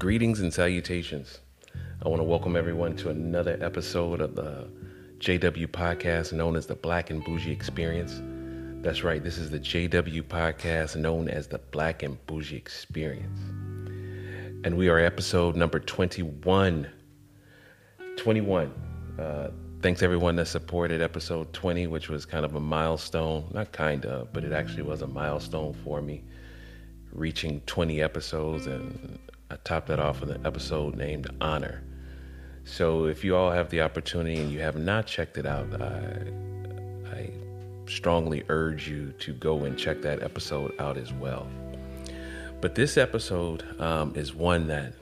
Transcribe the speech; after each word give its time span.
Greetings 0.00 0.40
and 0.40 0.50
salutations. 0.50 1.40
I 2.02 2.08
want 2.08 2.20
to 2.20 2.24
welcome 2.24 2.56
everyone 2.56 2.96
to 2.96 3.10
another 3.10 3.58
episode 3.60 4.22
of 4.22 4.34
the 4.34 4.66
JW 5.18 5.66
podcast 5.66 6.32
known 6.32 6.56
as 6.56 6.66
the 6.66 6.74
Black 6.74 7.10
and 7.10 7.22
Bougie 7.22 7.52
Experience. 7.52 8.22
That's 8.82 9.04
right, 9.04 9.22
this 9.22 9.36
is 9.36 9.50
the 9.50 9.60
JW 9.60 10.22
podcast 10.22 10.96
known 10.96 11.28
as 11.28 11.48
the 11.48 11.58
Black 11.58 12.02
and 12.02 12.16
Bougie 12.26 12.56
Experience. 12.56 13.38
And 14.64 14.78
we 14.78 14.88
are 14.88 14.98
episode 14.98 15.54
number 15.54 15.78
21. 15.78 16.88
21. 18.16 18.72
Uh, 19.18 19.50
thanks 19.82 20.02
everyone 20.02 20.34
that 20.36 20.46
supported 20.46 21.02
episode 21.02 21.52
20, 21.52 21.88
which 21.88 22.08
was 22.08 22.24
kind 22.24 22.46
of 22.46 22.54
a 22.54 22.60
milestone. 22.60 23.50
Not 23.52 23.72
kind 23.72 24.06
of, 24.06 24.32
but 24.32 24.44
it 24.44 24.52
actually 24.54 24.84
was 24.84 25.02
a 25.02 25.06
milestone 25.06 25.74
for 25.84 26.00
me, 26.00 26.24
reaching 27.12 27.60
20 27.66 28.00
episodes 28.00 28.66
and 28.66 29.18
I 29.50 29.56
topped 29.64 29.88
that 29.88 29.98
off 29.98 30.20
with 30.20 30.30
an 30.30 30.46
episode 30.46 30.94
named 30.94 31.28
Honor. 31.40 31.82
So 32.64 33.06
if 33.06 33.24
you 33.24 33.34
all 33.34 33.50
have 33.50 33.68
the 33.70 33.80
opportunity 33.80 34.38
and 34.38 34.52
you 34.52 34.60
have 34.60 34.76
not 34.76 35.08
checked 35.08 35.36
it 35.38 35.44
out, 35.44 35.82
I, 35.82 36.22
I 37.10 37.30
strongly 37.86 38.44
urge 38.48 38.88
you 38.88 39.12
to 39.18 39.32
go 39.32 39.64
and 39.64 39.76
check 39.76 40.02
that 40.02 40.22
episode 40.22 40.72
out 40.78 40.96
as 40.96 41.12
well. 41.12 41.48
But 42.60 42.76
this 42.76 42.96
episode 42.96 43.64
um, 43.80 44.14
is 44.14 44.32
one 44.32 44.68
that 44.68 44.92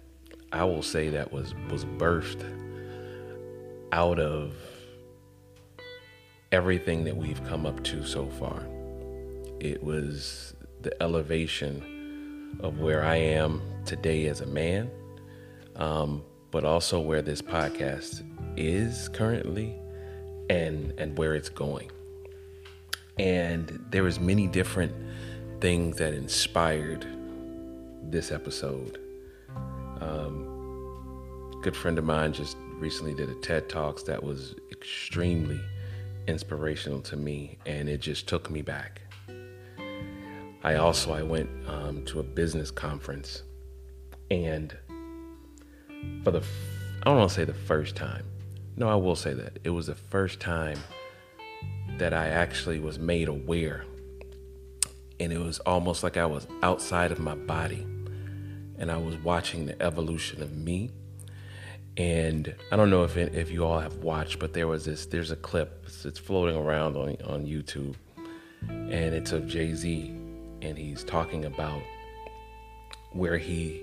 I 0.51 0.65
will 0.65 0.83
say 0.83 1.11
that 1.11 1.31
was 1.31 1.55
was 1.71 1.85
birthed 1.85 2.43
out 3.93 4.19
of 4.19 4.55
everything 6.53 7.05
that 7.05 7.17
we've 7.17 7.45
come 7.45 7.67
up 7.67 7.85
to 7.85 8.07
so 8.07 8.27
far. 8.27 8.67
It 9.61 9.83
was 9.83 10.55
the 10.81 11.03
elevation 11.03 11.98
of 12.61 12.79
where 12.79 13.05
I 13.05 13.17
am 13.17 13.63
today 13.85 14.27
as 14.27 14.41
a 14.41 14.47
man, 14.47 14.91
um, 15.77 16.23
but 16.51 16.65
also 16.65 17.01
where 17.01 17.23
this 17.23 17.41
podcast 17.43 18.23
is 18.57 19.09
currently 19.09 19.75
and 20.51 20.93
and 20.99 21.17
where 21.17 21.35
it's 21.35 21.49
going. 21.49 21.91
And 23.19 23.85
there 23.91 24.03
was 24.03 24.21
many 24.21 24.47
different 24.47 24.93
things 25.61 25.97
that 25.97 26.15
inspired 26.15 27.07
this 28.03 28.31
episode. 28.31 28.99
Um, 30.01 31.59
good 31.63 31.77
friend 31.77 31.99
of 31.99 32.05
mine 32.05 32.33
just 32.33 32.57
recently 32.79 33.15
did 33.15 33.29
a 33.29 33.35
TED 33.35 33.69
Talks 33.69 34.05
that 34.05 34.23
was 34.23 34.55
extremely 34.71 35.61
inspirational 36.29 37.01
to 37.03 37.17
me, 37.17 37.59
and 37.67 37.89
it 37.89 38.01
just 38.01 38.29
took 38.29 38.51
me 38.51 38.63
back. 38.63 39.03
I 40.63 40.75
also 40.75 41.13
I 41.13 41.23
went 41.23 41.49
um, 41.69 42.05
to 42.07 42.19
a 42.19 42.23
business 42.23 42.71
conference, 42.71 43.43
and 44.31 44.77
for 46.25 46.33
the 46.33 46.43
I 47.01 47.05
don't 47.05 47.19
want 47.19 47.31
to 47.31 47.35
say 47.35 47.45
the 47.45 47.55
first 47.55 47.95
time. 47.95 48.25
No, 48.77 48.89
I 48.89 48.97
will 48.97 49.17
say 49.17 49.35
that 49.35 49.59
it 49.63 49.71
was 49.71 49.87
the 49.87 49.95
first 49.95 50.41
time 50.41 50.79
that 51.99 52.13
I 52.13 52.29
actually 52.29 52.81
was 52.81 52.99
made 52.99 53.29
aware, 53.29 53.85
and 55.21 55.33
it 55.33 55.39
was 55.39 55.61
almost 55.61 56.03
like 56.03 56.17
I 56.17 56.27
was 56.27 56.47
outside 56.63 57.13
of 57.13 57.21
my 57.21 57.37
body, 57.37 57.87
and 58.79 58.91
I 58.91 58.97
was 58.97 59.17
watching 59.19 59.67
the 59.67 59.81
evolution 59.81 60.43
of 60.43 60.57
me. 60.57 60.91
And 61.97 62.55
I 62.71 62.77
don't 62.77 62.91
know 62.91 63.03
if 63.03 63.17
it, 63.17 63.35
if 63.35 63.51
you 63.51 63.65
all 63.65 63.81
have 63.81 63.97
watched, 63.97 64.39
but 64.39 64.53
there 64.53 64.69
was 64.69 64.85
this. 64.85 65.07
There's 65.07 65.33
a 65.33 65.37
clip. 65.37 65.85
It's, 65.87 66.05
it's 66.05 66.19
floating 66.19 66.57
around 66.57 66.97
on 66.97 67.17
on 67.25 67.47
YouTube, 67.47 67.95
and 68.69 69.15
it's 69.15 69.31
of 69.31 69.47
Jay 69.47 69.73
Z 69.75 70.28
and 70.63 70.77
he's 70.77 71.05
talking 71.05 71.45
about 71.45 71.83
where 73.13 73.39
he 73.39 73.83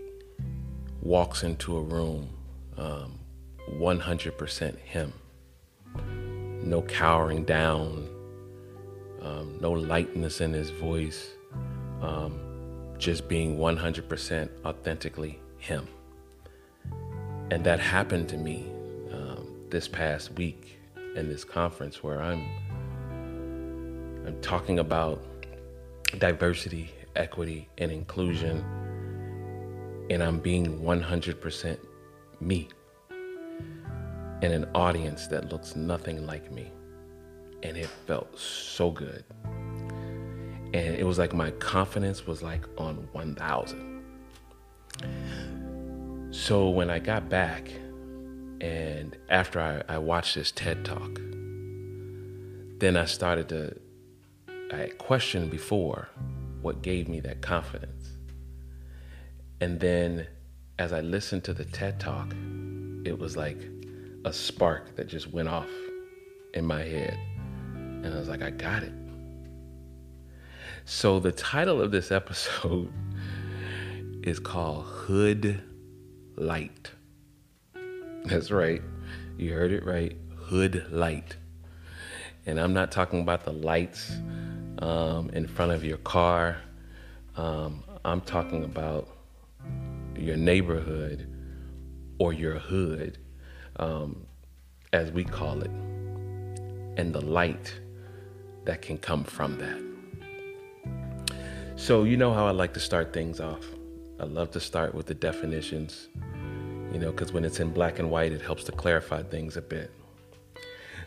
walks 1.01 1.43
into 1.43 1.77
a 1.77 1.81
room 1.81 2.29
um, 2.77 3.19
100% 3.73 4.77
him. 4.79 5.13
No 6.63 6.81
cowering 6.81 7.45
down, 7.45 8.09
um, 9.21 9.57
no 9.61 9.71
lightness 9.71 10.41
in 10.41 10.53
his 10.53 10.69
voice, 10.71 11.29
um, 12.01 12.39
just 12.97 13.27
being 13.27 13.57
100% 13.57 14.49
authentically 14.65 15.39
him. 15.57 15.87
And 17.51 17.63
that 17.63 17.79
happened 17.79 18.27
to 18.29 18.37
me 18.37 18.65
um, 19.11 19.47
this 19.69 19.87
past 19.87 20.31
week 20.33 20.79
in 21.15 21.29
this 21.29 21.43
conference 21.43 22.03
where 22.03 22.21
I'm 22.21 22.45
I'm 24.25 24.41
talking 24.41 24.79
about 24.79 25.21
diversity, 26.17 26.91
equity, 27.15 27.69
and 27.77 27.91
inclusion, 27.91 28.63
and 30.09 30.23
I'm 30.23 30.39
being 30.39 30.79
100% 30.79 31.77
me 32.39 32.69
in 34.41 34.51
an 34.51 34.65
audience 34.75 35.27
that 35.27 35.51
looks 35.51 35.75
nothing 35.75 36.25
like 36.25 36.51
me. 36.51 36.71
And 37.63 37.77
it 37.77 37.89
felt 38.05 38.37
so 38.37 38.91
good. 38.91 39.23
And 39.43 40.95
it 40.95 41.05
was 41.05 41.17
like 41.17 41.33
my 41.33 41.51
confidence 41.51 42.27
was 42.27 42.43
like 42.43 42.65
on 42.77 43.07
1,000. 43.11 44.03
So 46.31 46.69
when 46.69 46.89
I 46.89 46.99
got 46.99 47.29
back, 47.29 47.71
and 48.61 49.17
after 49.29 49.59
I, 49.59 49.81
I 49.93 49.97
watched 49.97 50.35
this 50.35 50.51
TED 50.51 50.85
talk, 50.85 51.19
then 52.79 52.97
I 52.97 53.05
started 53.05 53.49
to 53.49 53.75
I 54.71 54.77
had 54.77 54.97
questioned 54.97 55.51
before 55.51 56.09
what 56.61 56.81
gave 56.81 57.07
me 57.07 57.19
that 57.19 57.41
confidence. 57.41 58.09
And 59.61 59.79
then 59.79 60.27
as 60.79 60.91
I 60.91 61.01
listened 61.01 61.43
to 61.45 61.53
the 61.53 61.65
TED 61.65 61.99
Talk, 61.99 62.33
it 63.05 63.17
was 63.17 63.37
like 63.37 63.59
a 64.25 64.33
spark 64.33 64.95
that 64.95 65.07
just 65.07 65.31
went 65.31 65.47
off 65.47 65.69
in 66.53 66.65
my 66.65 66.81
head. 66.81 67.17
And 67.75 68.07
I 68.07 68.17
was 68.17 68.27
like, 68.27 68.41
I 68.41 68.49
got 68.49 68.83
it. 68.83 68.93
So 70.85 71.19
the 71.19 71.31
title 71.31 71.81
of 71.81 71.91
this 71.91 72.11
episode 72.11 72.91
is 74.23 74.39
called 74.39 74.85
Hood 74.85 75.61
Light. 76.35 76.91
That's 78.25 78.49
right. 78.49 78.81
You 79.37 79.53
heard 79.53 79.71
it 79.71 79.85
right. 79.85 80.17
Hood 80.35 80.91
Light. 80.91 81.37
And 82.47 82.59
I'm 82.59 82.73
not 82.73 82.91
talking 82.91 83.21
about 83.21 83.45
the 83.45 83.53
lights 83.53 84.11
um, 84.85 85.29
in 85.31 85.47
front 85.47 85.71
of 85.71 85.83
your 85.83 85.97
car. 85.97 86.57
Um, 87.35 87.83
I'm 88.05 88.21
talking 88.21 88.63
about 88.63 89.09
your 90.15 90.37
neighborhood 90.37 91.27
or 92.19 92.33
your 92.33 92.59
hood, 92.59 93.17
um, 93.77 94.25
as 94.93 95.11
we 95.11 95.23
call 95.23 95.61
it, 95.61 95.71
and 96.97 97.13
the 97.13 97.21
light 97.21 97.73
that 98.65 98.83
can 98.83 98.97
come 98.97 99.23
from 99.23 99.57
that. 99.57 99.81
So, 101.75 102.03
you 102.03 102.15
know 102.15 102.33
how 102.33 102.45
I 102.45 102.51
like 102.51 102.73
to 102.75 102.79
start 102.79 103.11
things 103.11 103.39
off. 103.39 103.65
I 104.19 104.23
love 104.23 104.51
to 104.51 104.59
start 104.59 104.93
with 104.93 105.07
the 105.07 105.15
definitions, 105.15 106.07
you 106.93 106.99
know, 106.99 107.11
because 107.11 107.33
when 107.33 107.43
it's 107.43 107.59
in 107.59 107.71
black 107.71 107.99
and 107.99 108.09
white, 108.09 108.31
it 108.31 108.41
helps 108.41 108.63
to 108.65 108.71
clarify 108.71 109.23
things 109.23 109.57
a 109.57 109.61
bit. 109.61 109.91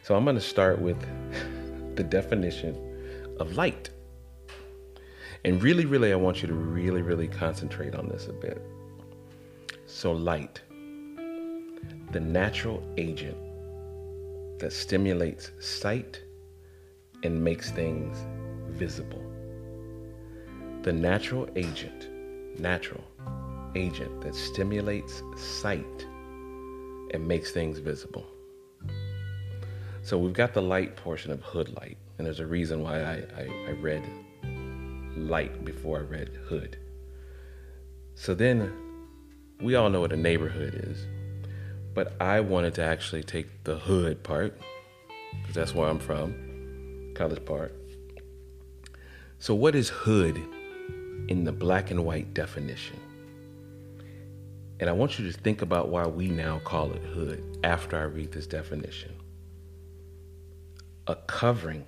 So 0.03 0.15
I'm 0.15 0.25
going 0.25 0.37
to 0.37 0.43
start 0.43 0.81
with 0.81 1.01
the 1.97 2.03
definition 2.03 2.88
of 3.39 3.57
light. 3.57 3.91
And 5.45 5.63
really, 5.63 5.87
really, 5.87 6.13
I 6.13 6.17
want 6.17 6.43
you 6.43 6.49
to 6.49 6.55
really, 6.55 7.03
really 7.03 7.29
concentrate 7.29 7.95
on 7.95 8.09
this 8.09 8.27
a 8.27 8.33
bit. 8.33 8.61
So, 9.87 10.13
light, 10.13 10.61
the 12.13 12.21
natural 12.21 12.83
agent 12.97 13.37
that 14.59 14.73
stimulates 14.73 15.53
sight 15.61 16.21
and 17.23 17.43
makes 17.43 17.71
things 17.71 18.19
visible. 18.71 19.23
The 20.83 20.93
natural 20.93 21.49
agent, 21.57 22.09
natural 22.59 23.05
agent 23.75 24.21
that 24.23 24.35
stimulates 24.35 25.23
sight 25.37 26.07
and 27.13 27.27
makes 27.27 27.53
things 27.53 27.79
visible. 27.79 28.27
So 30.03 30.19
we've 30.19 30.33
got 30.33 30.55
the 30.55 30.63
light 30.63 30.97
portion 30.97 31.31
of 31.31 31.43
hood 31.43 31.69
light, 31.81 31.99
and 32.19 32.27
there's 32.27 32.41
a 32.41 32.47
reason 32.47 32.83
why 32.83 33.01
I, 33.01 33.15
I, 33.37 33.49
I 33.69 33.71
read 33.81 34.03
light 35.17 35.65
before 35.65 35.99
I 35.99 36.03
read 36.03 36.31
hood. 36.49 36.77
So 38.15 38.35
then 38.35 38.73
we 39.61 39.77
all 39.77 39.89
know 39.89 40.01
what 40.01 40.13
a 40.13 40.17
neighborhood 40.17 40.75
is, 40.75 41.07
but 41.95 42.21
I 42.21 42.41
wanted 42.41 42.75
to 42.75 42.85
actually 42.85 43.23
take 43.23 43.65
the 43.65 43.77
hood 43.77 44.23
part, 44.23 44.59
because 45.41 45.55
that's 45.55 45.75
where 45.75 45.89
I'm 45.89 45.99
from, 46.01 47.13
College 47.15 47.45
Park. 47.45 47.73
So, 49.39 49.55
what 49.55 49.77
is 49.77 49.89
hood 49.89 50.37
in 51.29 51.45
the 51.45 51.53
black 51.53 51.93
and 51.93 52.05
white 52.05 52.35
definition? 52.35 52.99
And 54.81 54.91
I 54.91 54.93
want 54.93 55.19
you 55.19 55.31
to 55.31 55.39
think 55.39 55.63
about 55.63 55.89
why 55.89 56.07
we 56.07 56.29
now 56.29 56.61
call 56.61 56.93
it 56.93 57.03
hood 57.03 57.59
after 57.63 57.99
I 57.99 58.03
read 58.03 58.33
this 58.33 58.47
definition 58.47 59.13
a 61.07 61.15
covering 61.15 61.87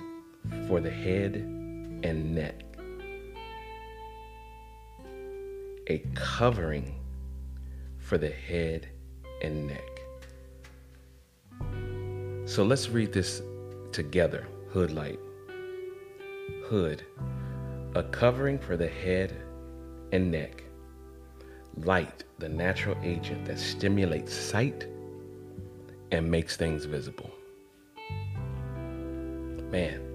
for 0.66 0.80
the 0.80 0.90
head 0.90 1.36
and 2.02 2.34
neck, 2.34 2.64
a 5.86 5.98
covering 6.14 6.94
for 7.98 8.18
the 8.18 8.30
head 8.30 8.88
and 9.42 9.66
neck. 9.66 10.00
So 12.46 12.64
let's 12.64 12.88
read 12.88 13.12
this 13.12 13.42
together. 13.92 14.46
Hood 14.72 14.92
light. 14.92 15.20
Hood, 16.64 17.04
a 17.94 18.02
covering 18.02 18.58
for 18.58 18.76
the 18.76 18.88
head 18.88 19.36
and 20.12 20.30
neck. 20.30 20.62
Light, 21.76 22.24
the 22.38 22.48
natural 22.48 22.96
agent 23.02 23.44
that 23.44 23.58
stimulates 23.58 24.32
sight 24.32 24.86
and 26.10 26.28
makes 26.28 26.56
things 26.56 26.84
visible. 26.84 27.30
Man, 29.70 30.09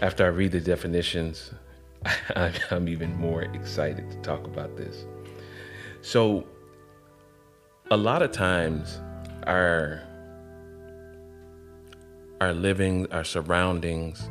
after 0.00 0.24
I 0.24 0.28
read 0.28 0.52
the 0.52 0.60
definitions, 0.60 1.52
I'm 2.70 2.88
even 2.88 3.14
more 3.16 3.42
excited 3.42 4.10
to 4.10 4.16
talk 4.18 4.46
about 4.46 4.76
this. 4.76 5.04
So, 6.00 6.46
a 7.90 7.96
lot 7.96 8.22
of 8.22 8.32
times, 8.32 9.00
our 9.46 10.02
our 12.40 12.54
living, 12.54 13.06
our 13.12 13.24
surroundings, 13.24 14.30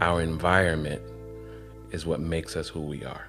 our 0.00 0.22
environment 0.22 1.02
is 1.90 2.06
what 2.06 2.20
makes 2.20 2.56
us 2.56 2.68
who 2.68 2.80
we 2.80 3.04
are. 3.04 3.28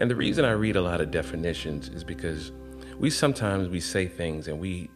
And 0.00 0.10
the 0.10 0.16
reason 0.16 0.44
I 0.44 0.50
read 0.52 0.74
a 0.74 0.82
lot 0.82 1.00
of 1.00 1.12
definitions 1.12 1.88
is 1.88 2.02
because 2.02 2.50
we 2.98 3.08
sometimes 3.08 3.68
we 3.68 3.78
say 3.78 4.06
things 4.06 4.48
and 4.48 4.58
we 4.58 4.90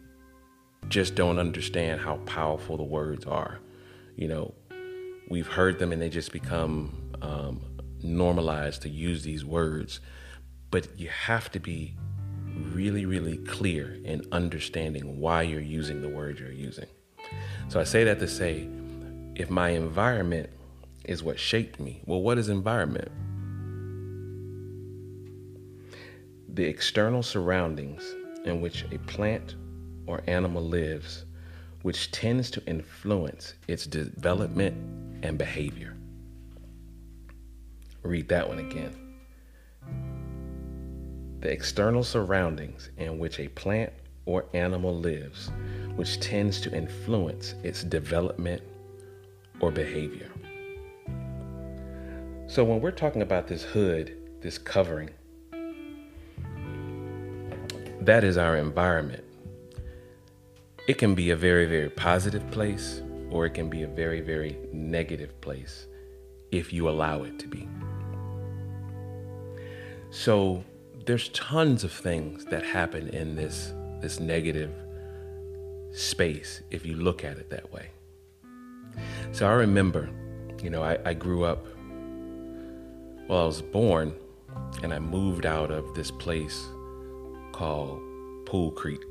just 0.89 1.15
don't 1.15 1.39
understand 1.39 2.01
how 2.01 2.17
powerful 2.25 2.75
the 2.75 2.83
words 2.83 3.25
are. 3.25 3.59
You 4.17 4.27
know, 4.27 4.53
we've 5.27 5.47
heard 5.47 5.79
them 5.79 5.91
and 5.91 6.01
they 6.01 6.09
just 6.09 6.31
become 6.31 7.11
um, 7.21 7.61
normalized 8.01 8.81
to 8.83 8.89
use 8.89 9.23
these 9.23 9.43
words. 9.43 9.99
But 10.71 10.99
you 10.99 11.09
have 11.09 11.51
to 11.51 11.59
be 11.59 11.95
really, 12.73 13.05
really 13.05 13.37
clear 13.37 13.97
in 14.03 14.25
understanding 14.31 15.19
why 15.19 15.43
you're 15.43 15.61
using 15.61 16.01
the 16.01 16.09
word 16.09 16.39
you're 16.39 16.51
using. 16.51 16.87
So 17.69 17.79
I 17.79 17.83
say 17.83 18.03
that 18.05 18.19
to 18.19 18.27
say, 18.27 18.67
if 19.35 19.49
my 19.49 19.69
environment 19.69 20.49
is 21.05 21.23
what 21.23 21.39
shaped 21.39 21.79
me, 21.79 22.01
well, 22.05 22.21
what 22.21 22.37
is 22.37 22.49
environment? 22.49 23.11
The 26.49 26.65
external 26.65 27.21
surroundings 27.21 28.03
in 28.45 28.61
which 28.61 28.85
a 28.91 28.97
plant 28.99 29.55
or 30.07 30.23
animal 30.27 30.63
lives, 30.63 31.25
which 31.83 32.11
tends 32.11 32.49
to 32.51 32.65
influence 32.65 33.53
its 33.67 33.85
development 33.85 34.75
and 35.23 35.37
behavior. 35.37 35.95
Read 38.03 38.29
that 38.29 38.47
one 38.47 38.59
again. 38.59 38.95
The 41.39 41.51
external 41.51 42.03
surroundings 42.03 42.89
in 42.97 43.19
which 43.19 43.39
a 43.39 43.47
plant 43.49 43.93
or 44.25 44.45
animal 44.53 44.95
lives, 44.95 45.51
which 45.95 46.19
tends 46.19 46.59
to 46.61 46.73
influence 46.73 47.55
its 47.63 47.83
development 47.83 48.61
or 49.59 49.71
behavior. 49.71 50.29
So, 52.47 52.63
when 52.63 52.81
we're 52.81 52.91
talking 52.91 53.21
about 53.21 53.47
this 53.47 53.63
hood, 53.63 54.15
this 54.41 54.57
covering, 54.57 55.09
that 58.01 58.23
is 58.23 58.37
our 58.37 58.55
environment. 58.55 59.23
It 60.87 60.97
can 60.97 61.13
be 61.13 61.31
a 61.31 61.35
very, 61.35 61.65
very 61.65 61.89
positive 61.89 62.49
place, 62.51 63.01
or 63.31 63.45
it 63.45 63.53
can 63.53 63.69
be 63.69 63.83
a 63.83 63.87
very, 63.87 64.21
very 64.21 64.57
negative 64.71 65.39
place 65.41 65.87
if 66.51 66.71
you 66.71 66.89
allow 66.89 67.23
it 67.23 67.37
to 67.39 67.47
be. 67.47 67.67
So, 70.09 70.63
there's 71.05 71.29
tons 71.29 71.83
of 71.83 71.91
things 71.91 72.45
that 72.45 72.63
happen 72.63 73.07
in 73.09 73.35
this 73.35 73.73
this 74.01 74.19
negative 74.19 74.71
space 75.91 76.61
if 76.69 76.85
you 76.85 76.95
look 76.95 77.23
at 77.23 77.37
it 77.37 77.49
that 77.49 77.71
way. 77.71 77.89
So 79.31 79.47
I 79.47 79.53
remember, 79.53 80.09
you 80.61 80.69
know, 80.69 80.83
I, 80.83 80.97
I 81.05 81.13
grew 81.13 81.43
up, 81.43 81.65
well, 83.27 83.43
I 83.43 83.45
was 83.45 83.61
born 83.61 84.13
and 84.83 84.93
I 84.93 84.99
moved 84.99 85.45
out 85.45 85.71
of 85.71 85.95
this 85.95 86.11
place 86.11 86.65
called 87.51 87.99
Pool 88.45 88.71
Creek. 88.71 89.01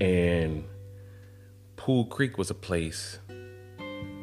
And 0.00 0.64
Pool 1.78 2.04
Creek 2.04 2.36
was 2.36 2.50
a 2.50 2.54
place, 2.54 3.18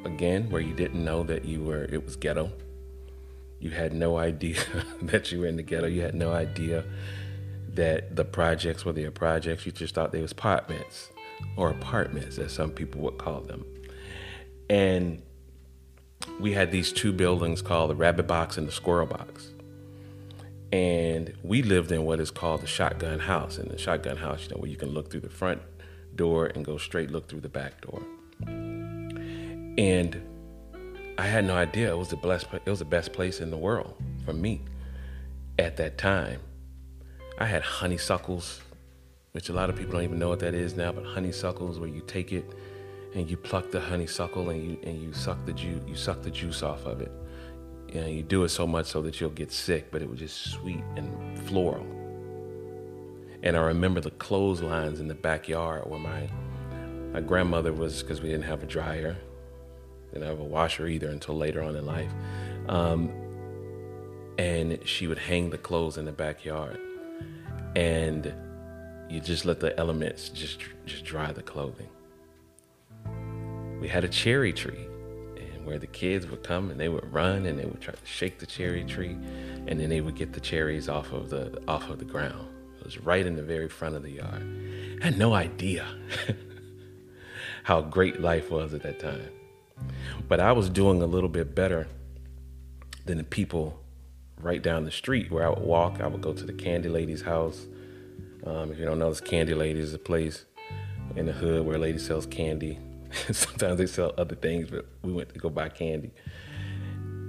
again, 0.03 0.49
where 0.51 0.61
you 0.61 0.73
didn't 0.73 1.03
know 1.03 1.23
that 1.23 1.45
you 1.45 1.63
were, 1.63 1.85
it 1.85 2.05
was 2.05 2.17
ghetto. 2.17 2.51
You 3.59 3.71
had 3.71 3.93
no 3.93 4.17
idea 4.17 4.59
that 5.01 5.31
you 5.31 5.39
were 5.39 5.47
in 5.47 5.55
the 5.55 5.63
ghetto. 5.63 5.87
You 5.87 6.01
had 6.01 6.13
no 6.13 6.33
idea 6.33 6.83
that 7.69 8.15
the 8.15 8.25
projects 8.25 8.85
were 8.85 8.91
their 8.91 9.09
projects. 9.09 9.65
You 9.65 9.71
just 9.71 9.95
thought 9.95 10.11
they 10.11 10.21
was 10.21 10.33
apartments 10.33 11.09
or 11.55 11.69
apartments, 11.71 12.37
as 12.37 12.51
some 12.51 12.71
people 12.71 13.01
would 13.01 13.17
call 13.17 13.39
them. 13.39 13.65
And 14.69 15.21
we 16.39 16.51
had 16.51 16.71
these 16.71 16.91
two 16.91 17.13
buildings 17.13 17.61
called 17.61 17.89
the 17.89 17.95
Rabbit 17.95 18.27
Box 18.27 18.57
and 18.57 18.67
the 18.67 18.71
Squirrel 18.73 19.07
Box. 19.07 19.51
And 20.73 21.33
we 21.41 21.63
lived 21.63 21.91
in 21.91 22.03
what 22.03 22.19
is 22.19 22.31
called 22.31 22.61
the 22.61 22.67
shotgun 22.67 23.19
house. 23.19 23.57
And 23.57 23.71
the 23.71 23.77
shotgun 23.77 24.17
house, 24.17 24.43
you 24.43 24.49
know, 24.49 24.57
where 24.57 24.69
you 24.69 24.77
can 24.77 24.89
look 24.89 25.09
through 25.09 25.21
the 25.21 25.29
front 25.29 25.61
door 26.15 26.47
and 26.47 26.65
go 26.65 26.77
straight 26.77 27.11
look 27.11 27.27
through 27.27 27.41
the 27.41 27.49
back 27.49 27.81
door. 27.81 28.01
And 29.77 30.21
I 31.17 31.25
had 31.27 31.45
no 31.45 31.55
idea 31.55 31.91
it 31.91 31.97
was 31.97 32.09
the 32.09 32.17
best 32.17 32.47
it 32.53 32.69
was 32.69 32.79
the 32.79 32.85
best 32.85 33.13
place 33.13 33.39
in 33.39 33.51
the 33.51 33.57
world 33.57 33.95
for 34.25 34.33
me 34.33 34.61
at 35.57 35.77
that 35.77 35.97
time 35.97 36.41
I 37.37 37.45
had 37.45 37.63
honeysuckles, 37.63 38.61
which 39.33 39.49
a 39.49 39.53
lot 39.53 39.69
of 39.69 39.75
people 39.75 39.93
don't 39.93 40.03
even 40.03 40.19
know 40.19 40.29
what 40.29 40.39
that 40.39 40.53
is 40.53 40.75
now, 40.75 40.93
but 40.93 41.03
honeysuckles 41.03 41.79
where 41.79 41.89
you 41.89 42.01
take 42.07 42.31
it 42.31 42.45
and 43.13 43.29
you 43.29 43.35
pluck 43.35 43.71
the 43.71 43.79
honeysuckle 43.79 44.49
and 44.49 44.63
you 44.63 44.79
and 44.83 45.01
you 45.01 45.11
suck 45.13 45.45
the 45.45 45.53
juice 45.53 45.81
you 45.87 45.95
suck 45.95 46.21
the 46.21 46.31
juice 46.31 46.63
off 46.63 46.85
of 46.85 47.01
it. 47.01 47.11
And 47.93 48.09
you 48.09 48.23
do 48.23 48.43
it 48.43 48.49
so 48.49 48.65
much 48.65 48.87
so 48.87 49.01
that 49.03 49.19
you'll 49.19 49.29
get 49.29 49.51
sick, 49.51 49.91
but 49.91 50.01
it 50.01 50.09
was 50.09 50.19
just 50.19 50.51
sweet 50.51 50.83
and 50.95 51.39
floral. 51.47 51.85
And 53.45 53.55
I 53.55 53.61
remember 53.61 54.01
the 54.01 54.11
clotheslines 54.11 54.99
in 54.99 55.07
the 55.07 55.15
backyard 55.15 55.89
where 55.89 55.99
my 55.99 56.29
my 57.13 57.21
grandmother 57.21 57.71
was 57.71 58.03
because 58.03 58.21
we 58.21 58.27
didn't 58.27 58.43
have 58.43 58.61
a 58.61 58.65
dryer, 58.65 59.15
didn't 60.11 60.27
have 60.27 60.39
a 60.39 60.43
washer 60.43 60.87
either 60.87 61.07
until 61.07 61.35
later 61.35 61.63
on 61.63 61.77
in 61.77 61.85
life. 61.85 62.11
Um, 62.67 63.09
and 64.37 64.79
she 64.83 65.07
would 65.07 65.19
hang 65.19 65.49
the 65.51 65.57
clothes 65.57 65.97
in 65.97 66.03
the 66.03 66.11
backyard 66.11 66.77
and 67.75 68.33
you 69.09 69.19
just 69.19 69.45
let 69.45 69.59
the 69.59 69.77
elements 69.77 70.29
just 70.29 70.61
just 70.85 71.05
dry 71.05 71.31
the 71.31 71.43
clothing. 71.43 71.89
We 73.79 73.87
had 73.87 74.03
a 74.03 74.07
cherry 74.07 74.53
tree, 74.53 74.87
and 75.37 75.65
where 75.65 75.77
the 75.77 75.87
kids 75.87 76.25
would 76.27 76.43
come 76.43 76.71
and 76.71 76.79
they 76.79 76.89
would 76.89 77.11
run 77.13 77.45
and 77.45 77.59
they 77.59 77.65
would 77.65 77.81
try 77.81 77.93
to 77.93 78.05
shake 78.05 78.39
the 78.39 78.45
cherry 78.45 78.83
tree, 78.83 79.17
and 79.67 79.79
then 79.79 79.89
they 79.89 80.01
would 80.01 80.15
get 80.15 80.33
the 80.33 80.39
cherries 80.39 80.89
off 80.89 81.11
of 81.11 81.29
the 81.29 81.61
off 81.67 81.89
of 81.89 81.99
the 81.99 82.05
ground. 82.05 82.47
Was 82.85 82.99
right 82.99 83.25
in 83.25 83.35
the 83.35 83.43
very 83.43 83.67
front 83.67 83.95
of 83.95 84.03
the 84.03 84.11
yard. 84.11 84.43
I 85.01 85.05
had 85.05 85.17
no 85.17 85.33
idea. 85.33 85.87
how 87.65 87.81
great 87.81 88.21
life 88.21 88.51
was 88.51 88.75
at 88.75 88.83
that 88.83 88.99
time. 88.99 89.27
But 90.29 90.39
I 90.39 90.51
was 90.51 90.69
doing 90.69 91.01
a 91.01 91.07
little 91.07 91.29
bit 91.29 91.55
better 91.55 91.87
than 93.05 93.17
the 93.17 93.23
people 93.23 93.79
right 94.39 94.61
down 94.61 94.85
the 94.85 94.91
street 94.91 95.31
where 95.31 95.47
I 95.47 95.49
would 95.49 95.63
walk. 95.63 95.99
I 95.99 96.05
would 96.05 96.21
go 96.21 96.31
to 96.31 96.43
the 96.43 96.53
Candy 96.53 96.89
Lady's 96.89 97.23
house. 97.23 97.65
Um, 98.45 98.71
if 98.71 98.77
you 98.77 98.85
don't 98.85 98.99
know, 98.99 99.09
this 99.09 99.19
Candy 99.19 99.55
Lady 99.55 99.79
is 99.79 99.95
a 99.95 99.97
place 99.97 100.45
in 101.15 101.25
the 101.25 101.31
hood 101.31 101.65
where 101.65 101.77
a 101.77 101.79
lady 101.79 101.97
sells 101.97 102.27
candy. 102.27 102.77
Sometimes 103.31 103.79
they 103.79 103.87
sell 103.87 104.13
other 104.15 104.35
things, 104.35 104.69
but 104.69 104.85
we 105.01 105.11
went 105.11 105.33
to 105.33 105.39
go 105.39 105.49
buy 105.49 105.69
candy. 105.69 106.11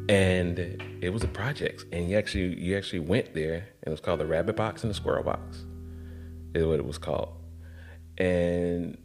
And 0.09 0.59
it 1.01 1.13
was 1.13 1.25
a 1.25 1.29
project, 1.29 1.85
and 1.93 2.09
you 2.09 2.17
actually 2.17 2.61
you 2.61 2.77
actually 2.77 3.01
went 3.01 3.35
there, 3.35 3.55
and 3.55 3.87
it 3.87 3.91
was 3.91 4.01
called 4.01 4.21
the 4.21 4.27
Rabbit 4.27 4.55
Box 4.55 4.83
and 4.83 4.91
the 4.91 4.95
Squirrel 4.95 5.25
Box, 5.25 5.65
is 6.55 6.65
what 6.65 6.79
it 6.79 6.87
was 6.87 6.99
called. 6.99 7.35
And 8.19 8.97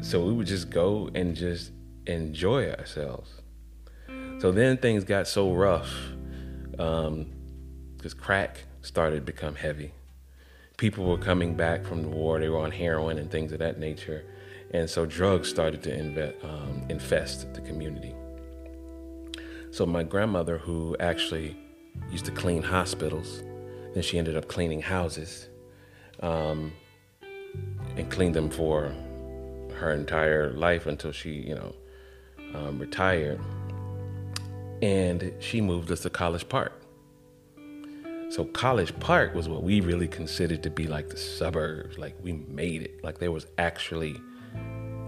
so 0.00 0.24
we 0.24 0.32
would 0.32 0.46
just 0.46 0.70
go 0.70 1.08
and 1.14 1.36
just 1.36 1.72
enjoy 2.06 2.70
ourselves. 2.70 3.30
So 4.40 4.52
then 4.52 4.76
things 4.76 5.04
got 5.04 5.28
so 5.28 5.52
rough 5.52 5.90
because 6.72 7.08
um, 7.08 8.18
crack 8.18 8.64
started 8.82 9.16
to 9.16 9.22
become 9.22 9.54
heavy. 9.54 9.92
People 10.76 11.04
were 11.04 11.18
coming 11.18 11.54
back 11.54 11.86
from 11.86 12.02
the 12.02 12.08
war, 12.08 12.40
they 12.40 12.48
were 12.48 12.58
on 12.58 12.72
heroin 12.72 13.18
and 13.18 13.30
things 13.30 13.52
of 13.52 13.60
that 13.60 13.78
nature. 13.78 14.24
And 14.72 14.90
so 14.90 15.06
drugs 15.06 15.48
started 15.48 15.82
to 15.84 15.90
inve- 15.90 16.44
um, 16.44 16.84
infest 16.90 17.54
the 17.54 17.60
community. 17.60 18.14
So 19.74 19.84
my 19.84 20.04
grandmother, 20.04 20.56
who 20.56 20.96
actually 21.00 21.56
used 22.08 22.26
to 22.26 22.30
clean 22.30 22.62
hospitals, 22.62 23.42
then 23.92 24.04
she 24.04 24.18
ended 24.18 24.36
up 24.36 24.46
cleaning 24.46 24.80
houses 24.80 25.48
um, 26.20 26.70
and 27.96 28.08
cleaned 28.08 28.36
them 28.36 28.50
for 28.50 28.94
her 29.74 29.90
entire 29.90 30.52
life 30.52 30.86
until 30.86 31.10
she, 31.10 31.30
you 31.30 31.56
know, 31.56 31.74
um, 32.54 32.78
retired. 32.78 33.40
And 34.80 35.32
she 35.40 35.60
moved 35.60 35.90
us 35.90 36.02
to 36.02 36.10
College 36.10 36.48
Park. 36.48 36.80
So 38.28 38.44
College 38.44 38.96
Park 39.00 39.34
was 39.34 39.48
what 39.48 39.64
we 39.64 39.80
really 39.80 40.06
considered 40.06 40.62
to 40.62 40.70
be 40.70 40.86
like 40.86 41.08
the 41.08 41.16
suburbs. 41.16 41.98
Like 41.98 42.14
we 42.22 42.34
made 42.34 42.82
it. 42.82 43.02
Like 43.02 43.18
there 43.18 43.32
was 43.32 43.48
actually 43.58 44.20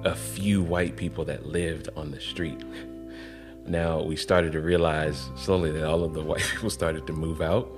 a 0.03 0.17
few 0.17 0.61
white 0.61 0.97
people 0.97 1.25
that 1.27 1.47
lived 1.47 1.89
on 1.95 2.11
the 2.11 2.21
street. 2.21 2.65
Now 3.69 4.03
we 4.03 4.17
started 4.17 4.53
to 4.53 4.61
realize 4.61 5.31
slowly 5.37 5.71
that 5.73 5.85
all 5.85 6.05
of 6.05 6.15
the 6.15 6.23
white 6.31 6.43
people 6.43 6.71
started 6.71 7.07
to 7.07 7.13
move 7.13 7.41
out. 7.41 7.71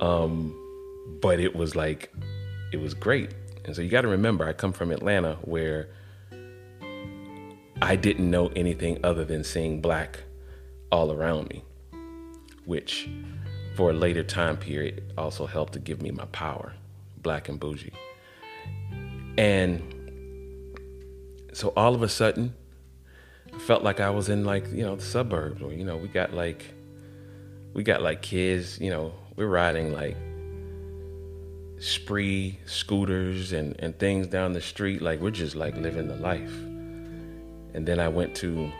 Um, 0.00 0.56
but 1.20 1.40
it 1.40 1.54
was 1.54 1.76
like, 1.76 2.12
it 2.72 2.78
was 2.78 2.94
great. 2.94 3.34
And 3.64 3.76
so 3.76 3.82
you 3.82 3.88
got 3.88 4.02
to 4.02 4.08
remember, 4.08 4.46
I 4.46 4.52
come 4.52 4.72
from 4.72 4.90
Atlanta 4.90 5.38
where 5.42 5.88
I 7.82 7.96
didn't 7.96 8.30
know 8.30 8.48
anything 8.48 8.98
other 9.04 9.24
than 9.24 9.44
seeing 9.44 9.80
black 9.80 10.20
all 10.92 11.12
around 11.12 11.48
me, 11.50 11.64
which 12.64 13.08
for 13.74 13.90
a 13.90 13.94
later 13.94 14.22
time 14.22 14.56
period 14.56 15.12
also 15.16 15.46
helped 15.46 15.72
to 15.74 15.78
give 15.78 16.02
me 16.02 16.10
my 16.10 16.26
power, 16.26 16.74
black 17.22 17.48
and 17.48 17.58
bougie. 17.58 17.92
And 19.38 19.82
so 21.52 21.72
all 21.76 21.94
of 21.94 22.02
a 22.02 22.08
sudden, 22.08 22.54
felt 23.66 23.82
like 23.82 24.00
I 24.00 24.10
was 24.10 24.28
in 24.28 24.44
like, 24.44 24.70
you 24.72 24.84
know, 24.84 24.96
the 24.96 25.02
suburbs 25.02 25.60
you 25.60 25.84
know, 25.84 25.96
we 25.96 26.08
got 26.08 26.34
like, 26.34 26.64
we 27.74 27.82
got 27.82 28.02
like 28.02 28.22
kids, 28.22 28.80
you 28.80 28.90
know, 28.90 29.12
we're 29.36 29.46
riding 29.46 29.92
like 29.92 30.16
spree 31.78 32.58
scooters 32.66 33.52
and, 33.52 33.76
and 33.78 33.98
things 33.98 34.26
down 34.26 34.52
the 34.52 34.60
street. 34.60 35.02
Like 35.02 35.20
we're 35.20 35.30
just 35.30 35.54
like 35.54 35.76
living 35.76 36.08
the 36.08 36.16
life. 36.16 36.54
And 37.72 37.86
then 37.86 38.00
I 38.00 38.08
went 38.08 38.34
to 38.36 38.70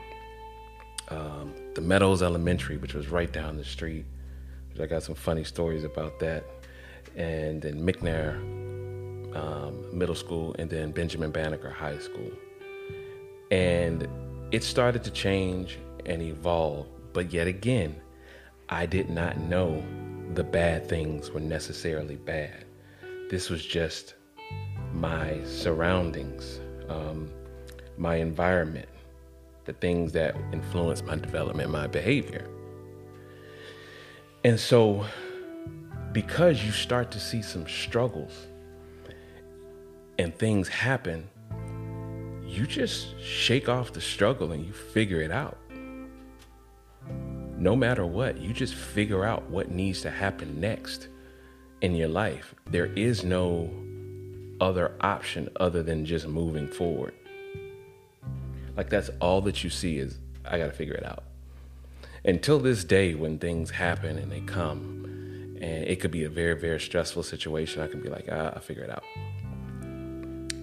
um, 1.08 1.54
the 1.74 1.80
Meadows 1.80 2.22
Elementary, 2.22 2.76
which 2.76 2.94
was 2.94 3.08
right 3.08 3.32
down 3.32 3.56
the 3.56 3.64
street. 3.64 4.04
I 4.80 4.86
got 4.86 5.02
some 5.02 5.14
funny 5.14 5.44
stories 5.44 5.84
about 5.84 6.18
that. 6.20 6.44
And 7.16 7.60
then 7.60 7.86
McNair 7.86 8.40
um, 9.34 9.84
Middle 9.96 10.14
School, 10.14 10.54
and 10.58 10.68
then 10.68 10.92
Benjamin 10.92 11.30
Banneker 11.30 11.70
High 11.70 11.98
School. 11.98 12.30
And 13.50 14.08
it 14.50 14.64
started 14.64 15.04
to 15.04 15.10
change 15.10 15.78
and 16.06 16.20
evolve, 16.20 16.86
but 17.12 17.32
yet 17.32 17.46
again, 17.46 17.94
I 18.68 18.86
did 18.86 19.08
not 19.08 19.38
know 19.38 19.82
the 20.34 20.44
bad 20.44 20.88
things 20.88 21.30
were 21.30 21.40
necessarily 21.40 22.16
bad. 22.16 22.64
This 23.30 23.48
was 23.48 23.64
just 23.64 24.14
my 24.92 25.42
surroundings, 25.44 26.60
um, 26.88 27.30
my 27.96 28.16
environment, 28.16 28.88
the 29.66 29.72
things 29.74 30.12
that 30.12 30.34
influenced 30.52 31.04
my 31.04 31.16
development, 31.16 31.70
my 31.70 31.86
behavior. 31.86 32.48
And 34.42 34.58
so, 34.58 35.04
because 36.12 36.64
you 36.64 36.72
start 36.72 37.12
to 37.12 37.20
see 37.20 37.42
some 37.42 37.68
struggles 37.68 38.46
and 40.18 40.34
things 40.34 40.66
happen, 40.66 41.28
you 42.50 42.66
just 42.66 43.18
shake 43.20 43.68
off 43.68 43.92
the 43.92 44.00
struggle 44.00 44.50
and 44.50 44.66
you 44.66 44.72
figure 44.72 45.20
it 45.20 45.30
out. 45.30 45.56
No 47.56 47.76
matter 47.76 48.04
what, 48.04 48.40
you 48.40 48.52
just 48.52 48.74
figure 48.74 49.24
out 49.24 49.48
what 49.48 49.70
needs 49.70 50.02
to 50.02 50.10
happen 50.10 50.60
next 50.60 51.08
in 51.80 51.94
your 51.94 52.08
life. 52.08 52.54
There 52.66 52.86
is 52.86 53.22
no 53.22 53.70
other 54.60 54.96
option 55.00 55.48
other 55.60 55.82
than 55.82 56.04
just 56.04 56.26
moving 56.26 56.66
forward. 56.66 57.14
Like 58.76 58.90
that's 58.90 59.10
all 59.20 59.40
that 59.42 59.62
you 59.62 59.70
see 59.70 59.98
is 59.98 60.18
I 60.44 60.58
got 60.58 60.66
to 60.66 60.72
figure 60.72 60.94
it 60.94 61.06
out. 61.06 61.24
Until 62.24 62.58
this 62.58 62.82
day 62.82 63.14
when 63.14 63.38
things 63.38 63.70
happen 63.70 64.18
and 64.18 64.30
they 64.30 64.40
come 64.40 65.04
and 65.60 65.84
it 65.84 66.00
could 66.00 66.10
be 66.10 66.24
a 66.24 66.28
very 66.28 66.58
very 66.58 66.80
stressful 66.80 67.22
situation, 67.22 67.80
I 67.80 67.86
can 67.86 68.00
be 68.00 68.08
like, 68.08 68.28
ah, 68.30 68.52
I'll 68.54 68.60
figure 68.60 68.82
it 68.82 68.90
out. 68.90 69.04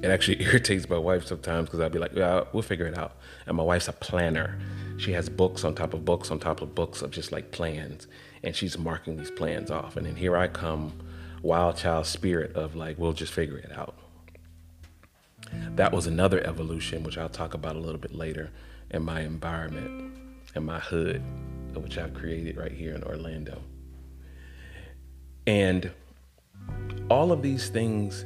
It 0.01 0.10
actually 0.10 0.42
irritates 0.44 0.89
my 0.89 0.98
wife 0.98 1.25
sometimes 1.25 1.68
because 1.68 1.80
I'll 1.80 1.89
be 1.89 2.00
like, 2.00 2.13
yeah, 2.13 2.44
we'll 2.54 2.63
figure 2.63 2.86
it 2.86 2.98
out. 2.98 3.18
And 3.46 3.58
my 3.58 3.63
wife's 3.63 3.88
a 3.88 3.94
planner. 3.94 4.58
She 4.98 5.13
has 5.13 5.30
books 5.30 5.63
on 5.63 5.75
top 5.75 5.94
of 5.94 6.06
books 6.06 6.32
on 6.32 6.39
top 6.39 6.62
of 6.62 6.75
books 6.75 7.01
of 7.01 7.12
just 7.12 7.32
like 7.32 7.51
plans. 7.51 8.08
And 8.44 8.56
she's 8.56 8.77
marking 8.77 9.18
these 9.18 9.32
plans 9.32 9.72
off. 9.72 9.98
And 9.98 10.06
then 10.06 10.16
here 10.16 10.38
I 10.38 10.48
come, 10.48 10.94
wild 11.42 11.77
child 11.77 12.06
spirit 12.06 12.56
of 12.56 12.75
like, 12.75 12.98
we'll 12.98 13.13
just 13.13 13.34
figure 13.34 13.58
it 13.58 13.72
out. 13.72 13.96
That 15.75 15.92
was 15.92 16.08
another 16.08 16.46
evolution, 16.46 17.04
which 17.04 17.18
I'll 17.18 17.30
talk 17.30 17.54
about 17.54 17.75
a 17.75 17.80
little 17.80 18.00
bit 18.00 18.13
later, 18.13 18.51
in 18.92 19.04
my 19.04 19.22
environment, 19.22 20.18
in 20.56 20.66
my 20.66 20.80
hood, 20.80 21.22
which 21.74 21.98
I've 21.98 22.13
created 22.13 22.58
right 22.58 22.72
here 22.72 22.96
in 22.96 23.04
Orlando. 23.04 23.62
And 25.46 25.92
all 27.10 27.32
of 27.32 27.42
these 27.42 27.70
things 27.70 28.25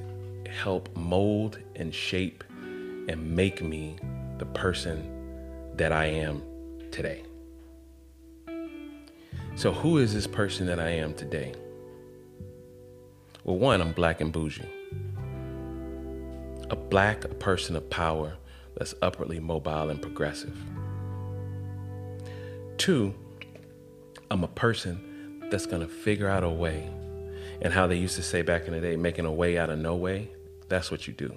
help 0.52 0.96
mold 0.96 1.60
and 1.76 1.94
shape 1.94 2.44
and 3.08 3.36
make 3.36 3.62
me 3.62 3.98
the 4.38 4.46
person 4.46 5.72
that 5.76 5.92
I 5.92 6.06
am 6.06 6.42
today. 6.92 7.24
So, 9.56 9.72
who 9.72 9.98
is 9.98 10.14
this 10.14 10.28
person 10.28 10.66
that 10.68 10.80
I 10.80 10.90
am 10.90 11.14
today? 11.14 11.54
Well, 13.44 13.58
one, 13.58 13.82
I'm 13.82 13.92
black 13.92 14.22
and 14.22 14.32
bougie. 14.32 14.68
A 16.70 16.76
black, 16.76 17.40
person 17.40 17.76
of 17.76 17.90
power 17.90 18.38
that's 18.78 18.94
upwardly 19.02 19.40
mobile 19.40 19.90
and 19.90 20.02
progressive. 20.02 20.58
Two, 22.78 23.14
I'm 24.30 24.44
a 24.44 24.48
person 24.48 25.44
that's 25.52 25.66
gonna 25.66 25.88
figure 25.88 26.28
out 26.28 26.44
a 26.44 26.50
way. 26.50 26.90
And 27.62 27.74
how 27.74 27.88
they 27.88 27.96
used 27.98 28.16
to 28.16 28.24
say 28.24 28.42
back 28.42 28.68
in 28.68 28.74
the 28.74 28.80
day, 28.80 28.96
making 28.96 29.26
a 29.26 29.32
way 29.32 29.58
out 29.58 29.70
of 29.70 29.78
no 29.78 29.96
way, 29.96 30.32
that's 30.72 30.90
what 30.90 31.06
you 31.06 31.14
do. 31.14 31.36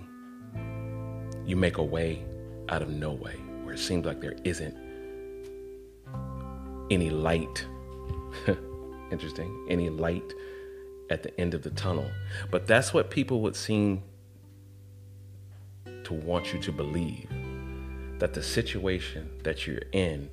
You 1.44 1.56
make 1.56 1.78
a 1.78 1.82
way 1.82 2.24
out 2.68 2.82
of 2.82 2.88
no 2.88 3.12
way, 3.12 3.34
where 3.64 3.74
it 3.74 3.78
seems 3.78 4.06
like 4.06 4.20
there 4.20 4.36
isn't 4.44 4.76
any 6.88 7.10
light. 7.10 7.66
Interesting. 9.10 9.66
Any 9.68 9.90
light 9.90 10.32
at 11.10 11.24
the 11.24 11.38
end 11.38 11.52
of 11.52 11.62
the 11.62 11.70
tunnel. 11.70 12.08
But 12.50 12.66
that's 12.68 12.94
what 12.94 13.10
people 13.10 13.40
would 13.42 13.56
seem 13.56 14.02
to 16.04 16.14
want 16.14 16.52
you 16.52 16.60
to 16.60 16.72
believe 16.72 17.28
that 18.20 18.34
the 18.34 18.42
situation 18.42 19.28
that 19.42 19.66
you're 19.66 19.82
in, 19.92 20.30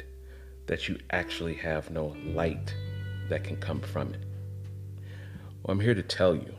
that 0.68 0.88
you 0.88 1.00
actually 1.10 1.56
have 1.56 1.90
no 1.90 2.16
light 2.24 2.76
that 3.30 3.44
can 3.44 3.58
come 3.58 3.82
from 3.82 4.14
it. 4.14 4.24
Well, 5.64 5.74
I'm 5.74 5.80
here 5.80 5.96
to 5.96 6.04
tell 6.04 6.36
you 6.36 6.54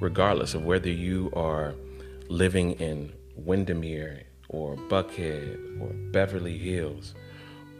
regardless 0.00 0.54
of 0.54 0.64
whether 0.64 0.90
you 0.90 1.30
are 1.34 1.74
living 2.28 2.72
in 2.72 3.12
Windermere 3.36 4.22
or 4.48 4.76
Buckhead 4.76 5.80
or 5.80 5.88
Beverly 6.12 6.58
Hills, 6.58 7.14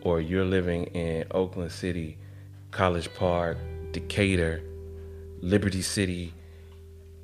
or 0.03 0.21
you're 0.21 0.45
living 0.45 0.85
in 0.87 1.25
Oakland 1.31 1.73
City, 1.73 2.19
College 2.71 3.13
Park, 3.15 3.57
Decatur, 3.93 4.63
Liberty 5.41 5.83
City, 5.83 6.33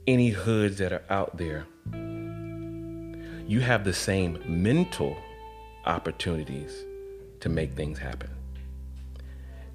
any 0.06 0.30
hoods 0.30 0.78
that 0.78 0.92
are 0.92 1.02
out 1.10 1.36
there, 1.36 1.66
you 3.46 3.60
have 3.60 3.84
the 3.84 3.92
same 3.92 4.38
mental 4.46 5.16
opportunities 5.84 6.84
to 7.40 7.48
make 7.48 7.72
things 7.72 7.98
happen. 7.98 8.30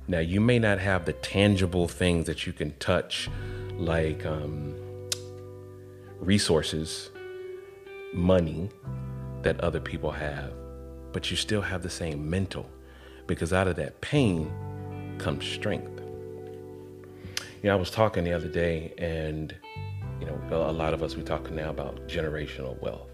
Now, 0.07 0.19
you 0.19 0.39
may 0.39 0.59
not 0.59 0.79
have 0.79 1.05
the 1.05 1.13
tangible 1.13 1.87
things 1.87 2.27
that 2.27 2.45
you 2.45 2.53
can 2.53 2.71
touch, 2.77 3.29
like 3.73 4.25
um, 4.25 4.75
resources, 6.19 7.11
money 8.13 8.69
that 9.41 9.59
other 9.61 9.79
people 9.79 10.11
have, 10.11 10.53
but 11.11 11.29
you 11.29 11.37
still 11.37 11.61
have 11.61 11.83
the 11.83 11.89
same 11.89 12.29
mental 12.29 12.69
because 13.27 13.53
out 13.53 13.67
of 13.67 13.75
that 13.75 13.99
pain 14.01 14.51
comes 15.17 15.45
strength. 15.45 16.01
You 17.61 17.69
know, 17.69 17.73
I 17.73 17.75
was 17.75 17.89
talking 17.89 18.23
the 18.23 18.33
other 18.33 18.47
day, 18.47 18.93
and 18.97 19.55
you 20.19 20.27
know, 20.27 20.39
a 20.51 20.71
lot 20.71 20.93
of 20.93 21.03
us 21.03 21.15
we 21.15 21.23
talking 21.23 21.55
now 21.55 21.69
about 21.69 22.07
generational 22.07 22.79
wealth, 22.81 23.09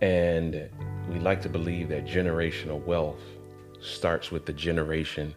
and 0.00 0.68
we 1.10 1.18
like 1.18 1.40
to 1.42 1.48
believe 1.48 1.88
that 1.88 2.04
generational 2.04 2.84
wealth 2.84 3.22
starts 3.80 4.30
with 4.30 4.46
the 4.46 4.52
generation 4.52 5.34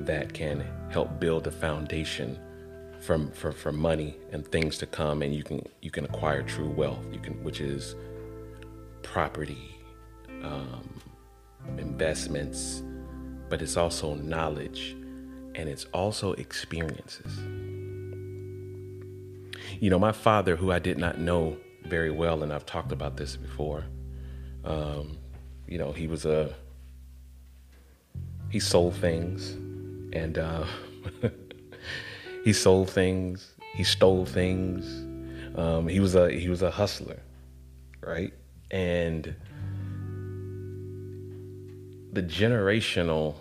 that 0.00 0.32
can 0.32 0.64
help 0.90 1.18
build 1.18 1.46
a 1.46 1.50
foundation 1.50 2.38
from 3.00 3.30
for, 3.32 3.52
for 3.52 3.72
money 3.72 4.16
and 4.32 4.46
things 4.46 4.78
to 4.78 4.86
come 4.86 5.22
and 5.22 5.34
you 5.34 5.42
can 5.42 5.64
you 5.80 5.90
can 5.90 6.04
acquire 6.04 6.42
true 6.42 6.68
wealth. 6.68 7.04
You 7.12 7.20
can 7.20 7.42
which 7.44 7.60
is 7.60 7.94
property 9.02 9.76
um, 10.42 10.88
investments 11.78 12.82
but 13.48 13.62
it's 13.62 13.76
also 13.76 14.14
knowledge 14.14 14.96
and 15.54 15.68
it's 15.68 15.86
also 15.86 16.32
experiences. 16.34 17.38
You 19.80 19.90
know 19.90 19.98
my 19.98 20.12
father 20.12 20.56
who 20.56 20.72
i 20.72 20.78
did 20.78 20.98
not 20.98 21.18
know 21.18 21.56
very 21.84 22.10
well 22.10 22.42
and 22.42 22.52
i've 22.52 22.66
talked 22.66 22.92
about 22.92 23.16
this 23.16 23.36
before 23.36 23.84
um, 24.64 25.18
you 25.66 25.78
know 25.78 25.92
he 25.92 26.06
was 26.06 26.24
a 26.24 26.54
he 28.50 28.58
sold 28.58 28.94
things 28.94 29.52
and 30.12 30.38
uh, 30.38 30.64
he 32.44 32.52
sold 32.52 32.90
things. 32.90 33.54
He 33.74 33.84
stole 33.84 34.24
things. 34.24 34.86
Um, 35.58 35.88
he 35.88 36.00
was 36.00 36.14
a 36.14 36.30
he 36.30 36.48
was 36.48 36.62
a 36.62 36.70
hustler 36.70 37.20
right? 38.00 38.32
And 38.70 39.34
the 42.12 42.22
generational 42.22 43.34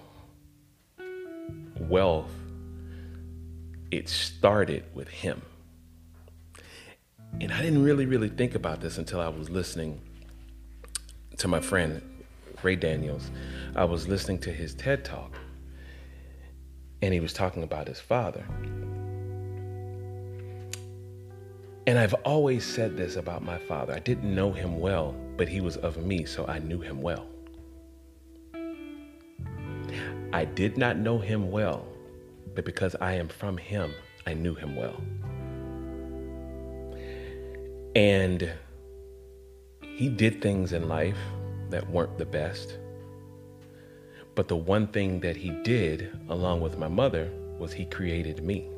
wealth 1.80 2.32
it 3.92 4.10
started 4.10 4.84
with 4.94 5.08
him. 5.08 5.42
And 7.40 7.54
i 7.54 7.62
didn't 7.62 7.84
really 7.84 8.06
really 8.06 8.30
think 8.30 8.56
about 8.56 8.82
this 8.82 8.98
until 8.98 9.22
i 9.22 9.28
was 9.28 9.50
listening 9.50 10.02
to 11.38 11.48
my 11.48 11.60
friend 11.60 12.02
ray 12.64 12.76
daniels. 12.76 13.30
I 13.76 13.86
was 13.86 14.08
listening 14.08 14.40
to 14.40 14.52
his 14.52 14.74
TED 14.74 15.06
talk 15.06 15.38
and 17.02 17.14
he 17.14 17.20
was 17.20 17.32
talking 17.32 17.64
about 17.64 17.88
his 17.88 18.00
father. 18.00 18.46
And 21.88 21.98
I've 21.98 22.14
always 22.26 22.66
said 22.66 22.98
this 22.98 23.16
about 23.16 23.46
my 23.46 23.58
father. 23.58 23.94
I 23.94 24.00
didn't 24.00 24.36
know 24.36 24.52
him 24.52 24.78
well, 24.78 25.16
but 25.38 25.48
he 25.48 25.62
was 25.62 25.78
of 25.78 25.96
me, 25.96 26.26
so 26.26 26.46
I 26.46 26.60
knew 26.60 26.82
him 26.82 27.02
well. 27.02 27.26
I 30.34 30.44
did 30.44 30.78
not 30.78 30.98
know 30.98 31.18
him 31.18 31.50
well, 31.50 31.88
but 32.56 32.66
because 32.66 32.94
I 33.00 33.14
am 33.14 33.30
from 33.30 33.58
him, 33.58 33.94
I 34.26 34.34
knew 34.34 34.54
him 34.54 34.76
well. 34.76 35.02
And 37.96 38.52
he 39.82 40.10
did 40.10 40.42
things 40.42 40.74
in 40.74 40.90
life 40.90 41.18
that 41.70 41.90
weren't 41.90 42.18
the 42.18 42.26
best. 42.26 42.78
But 44.36 44.50
the 44.50 44.58
one 44.58 44.88
thing 44.88 45.22
that 45.22 45.38
he 45.38 45.52
did, 45.64 46.12
along 46.28 46.60
with 46.60 46.78
my 46.78 46.90
mother, 46.90 47.32
was 47.58 47.72
he 47.72 47.86
created 47.86 48.44
me. 48.44 48.70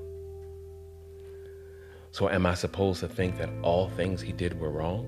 So, 2.12 2.30
am 2.30 2.46
I 2.46 2.56
supposed 2.56 3.00
to 3.02 3.08
think 3.08 3.38
that 3.38 3.50
all 3.62 3.90
things 3.90 4.22
he 4.22 4.32
did 4.32 4.60
were 4.60 4.72
wrong? 4.72 5.08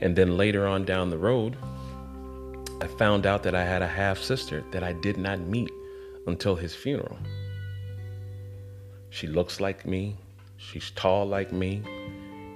And 0.00 0.14
then 0.14 0.36
later 0.36 0.66
on 0.66 0.84
down 0.84 1.10
the 1.10 1.18
road, 1.18 1.56
I 2.80 2.86
found 2.86 3.26
out 3.26 3.42
that 3.44 3.54
I 3.54 3.64
had 3.64 3.80
a 3.80 3.86
half 3.86 4.18
sister 4.18 4.64
that 4.72 4.82
I 4.82 4.92
did 4.92 5.16
not 5.16 5.40
meet 5.40 5.70
until 6.26 6.56
his 6.56 6.74
funeral. 6.74 7.18
She 9.10 9.26
looks 9.26 9.60
like 9.60 9.86
me, 9.86 10.16
she's 10.56 10.90
tall 10.90 11.26
like 11.26 11.52
me, 11.52 11.82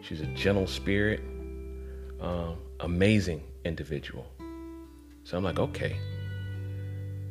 she's 0.02 0.20
a 0.20 0.26
gentle 0.26 0.66
spirit, 0.66 1.20
um, 2.20 2.56
amazing 2.80 3.42
individual. 3.64 4.26
So 5.24 5.36
I'm 5.36 5.44
like, 5.44 5.58
okay. 5.58 5.96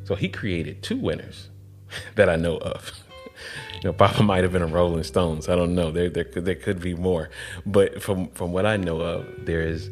So 0.04 0.16
he 0.16 0.30
created 0.30 0.84
two 0.84 0.98
winners 0.98 1.50
that 2.16 2.30
I 2.30 2.36
know 2.36 2.58
of. 2.58 2.92
you 3.74 3.82
know, 3.84 3.94
Papa 3.94 4.24
might 4.24 4.44
have 4.44 4.52
been 4.54 4.62
a 4.62 4.68
Rolling 4.68 5.04
Stones. 5.04 5.50
I 5.50 5.56
don't 5.56 5.76
know. 5.76 5.92
There, 5.92 6.10
there, 6.10 6.24
there 6.24 6.56
could 6.56 6.82
be 6.82 6.94
more, 6.94 7.30
but 7.66 8.02
from 8.02 8.30
from 8.30 8.52
what 8.52 8.66
I 8.66 8.78
know 8.78 9.02
of, 9.02 9.46
there 9.46 9.62
is 9.62 9.90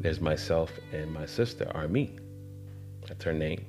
there's 0.00 0.20
myself 0.20 0.72
and 0.92 1.12
my 1.12 1.26
sister, 1.26 1.70
Army. 1.74 2.16
That's 3.08 3.24
her 3.24 3.32
name. 3.32 3.64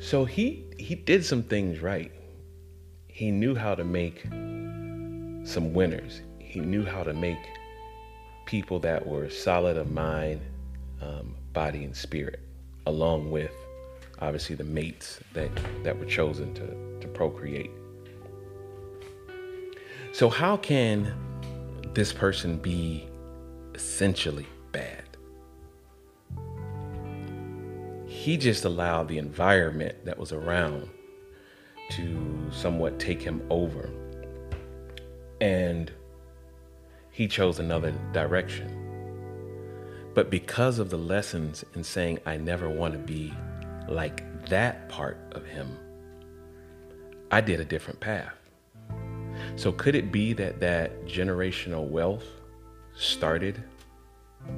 So 0.00 0.24
he 0.24 0.64
he 0.78 0.94
did 0.94 1.24
some 1.24 1.42
things 1.42 1.80
right. 1.80 2.12
He 3.08 3.30
knew 3.30 3.54
how 3.54 3.74
to 3.74 3.84
make 3.84 4.22
some 5.44 5.72
winners. 5.72 6.20
He 6.38 6.60
knew 6.60 6.84
how 6.84 7.02
to 7.02 7.12
make 7.12 7.38
people 8.46 8.78
that 8.80 9.06
were 9.06 9.28
solid 9.28 9.76
of 9.76 9.90
mind 9.90 10.40
um, 11.02 11.34
body 11.52 11.84
and 11.84 11.94
spirit, 11.94 12.40
along 12.86 13.30
with 13.30 13.52
obviously 14.20 14.56
the 14.56 14.64
mates 14.64 15.20
that, 15.32 15.50
that 15.84 15.98
were 15.98 16.04
chosen 16.04 16.54
to, 16.54 17.00
to 17.00 17.08
procreate. 17.08 17.70
So, 20.12 20.28
how 20.28 20.56
can 20.56 21.12
this 21.94 22.12
person 22.12 22.56
be 22.58 23.08
essentially 23.74 24.46
bad? 24.72 25.04
He 28.06 28.36
just 28.36 28.64
allowed 28.64 29.08
the 29.08 29.18
environment 29.18 30.04
that 30.04 30.18
was 30.18 30.32
around 30.32 30.88
to 31.90 32.50
somewhat 32.50 32.98
take 32.98 33.22
him 33.22 33.42
over. 33.50 33.90
And 35.40 35.92
he 37.10 37.28
chose 37.28 37.58
another 37.58 37.92
direction. 38.12 38.74
But 40.14 40.30
because 40.30 40.78
of 40.78 40.90
the 40.90 40.98
lessons 40.98 41.64
in 41.74 41.84
saying, 41.84 42.18
I 42.26 42.36
never 42.36 42.68
want 42.68 42.92
to 42.94 42.98
be 42.98 43.32
like 43.90 44.46
that 44.46 44.88
part 44.88 45.18
of 45.32 45.44
him, 45.44 45.76
I 47.30 47.40
did 47.40 47.60
a 47.60 47.64
different 47.64 48.00
path. 48.00 48.34
So, 49.56 49.72
could 49.72 49.94
it 49.94 50.10
be 50.10 50.32
that 50.34 50.60
that 50.60 51.04
generational 51.04 51.88
wealth 51.88 52.24
started 52.96 53.62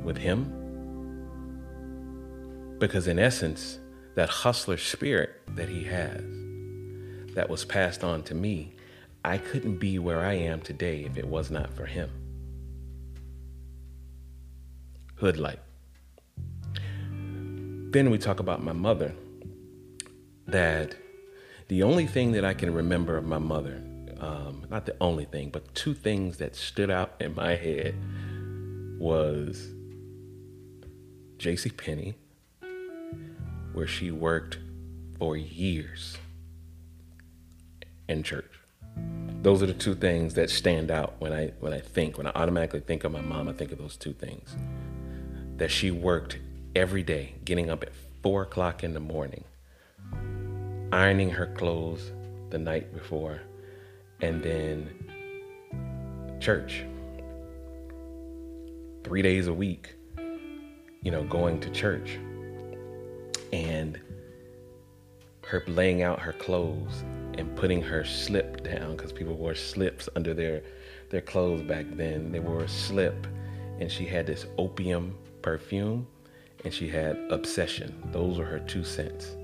with 0.02 0.16
him? 0.16 0.56
Because, 2.78 3.06
in 3.06 3.18
essence, 3.18 3.78
that 4.14 4.28
hustler 4.28 4.76
spirit 4.76 5.30
that 5.48 5.68
he 5.68 5.84
has, 5.84 6.22
that 7.34 7.48
was 7.48 7.64
passed 7.64 8.02
on 8.02 8.22
to 8.24 8.34
me, 8.34 8.72
I 9.24 9.38
couldn't 9.38 9.76
be 9.76 9.98
where 9.98 10.20
I 10.20 10.34
am 10.34 10.60
today 10.60 11.04
if 11.04 11.18
it 11.18 11.26
was 11.26 11.50
not 11.50 11.72
for 11.74 11.86
him. 11.86 12.10
hood 15.20 15.36
light. 15.36 15.60
Then 17.90 18.11
we 18.11 18.18
talk 18.18 18.38
about 18.38 18.62
my 18.62 18.72
mother, 18.72 19.12
that 20.46 20.94
the 21.66 21.83
only 21.83 22.07
thing 22.07 22.31
that 22.33 22.44
I 22.44 22.55
can 22.55 22.72
remember 22.72 23.16
of 23.16 23.24
my 23.24 23.38
mother, 23.38 23.83
um, 24.20 24.64
not 24.70 24.87
the 24.87 24.94
only 25.00 25.24
thing, 25.24 25.50
but 25.50 25.74
two 25.74 25.92
things 25.92 26.37
that 26.37 26.55
stood 26.55 26.88
out 26.88 27.14
in 27.18 27.35
my 27.35 27.57
head 27.57 27.96
was 29.00 29.70
J.C. 31.38 31.70
Penney, 31.70 32.14
where 33.72 33.88
she 33.88 34.12
worked 34.12 34.59
for 35.18 35.37
years 35.37 36.16
in 38.09 38.22
church. 38.22 38.53
Those 39.42 39.64
are 39.64 39.66
the 39.66 39.74
two 39.74 39.96
things 39.96 40.35
that 40.35 40.48
stand 40.48 40.92
out 40.92 41.14
when 41.18 41.33
I 41.33 41.55
when 41.59 41.72
I 41.72 41.81
think 41.81 42.18
when 42.18 42.29
I 42.29 42.33
automatically 42.37 42.81
think 42.81 43.03
of 43.03 43.11
my 43.11 43.20
mom. 43.20 43.48
I 43.48 43.53
think 43.53 43.72
of 43.72 43.79
those 43.79 43.96
two 43.96 44.12
things 44.12 44.55
that 45.57 45.72
she 45.72 45.90
worked 45.90 46.38
every 46.74 47.02
day, 47.02 47.35
getting 47.44 47.70
up 47.70 47.83
at 47.83 47.92
four 48.22 48.42
o'clock 48.42 48.85
in 48.85 48.94
the 48.94 49.00
morning, 49.00 49.44
ironing 50.92 51.30
her 51.30 51.46
clothes 51.46 52.12
the 52.50 52.59
night 52.59 52.92
before, 52.94 53.40
and 54.20 54.42
then 54.42 54.88
church. 56.40 56.85
Three 59.04 59.22
days 59.22 59.46
a 59.46 59.54
week, 59.54 59.94
you 61.02 61.11
know, 61.11 61.24
going 61.24 61.61
to 61.61 61.70
church. 61.70 62.18
And 63.52 63.98
her 65.46 65.64
laying 65.66 66.02
out 66.02 66.20
her 66.20 66.33
clothes 66.33 67.02
and 67.37 67.56
putting 67.56 67.83
her 67.83 68.04
slip 68.04 68.62
down 68.62 68.96
because 68.96 69.12
people 69.12 69.35
wore 69.35 69.54
slips 69.54 70.09
under 70.14 70.33
their 70.35 70.62
their 71.11 71.20
clothes 71.20 71.62
back 71.62 71.87
then. 71.92 72.30
They 72.30 72.38
wore 72.38 72.61
a 72.61 72.68
slip, 72.68 73.26
and 73.80 73.90
she 73.90 74.06
had 74.06 74.26
this 74.26 74.46
opium 74.59 75.16
perfume, 75.42 76.06
and 76.64 76.72
she 76.72 76.88
had 76.88 77.16
obsession. 77.30 77.94
Those 78.12 78.38
were 78.38 78.44
her 78.44 78.60
two 78.60 78.84
scents. 78.84 79.36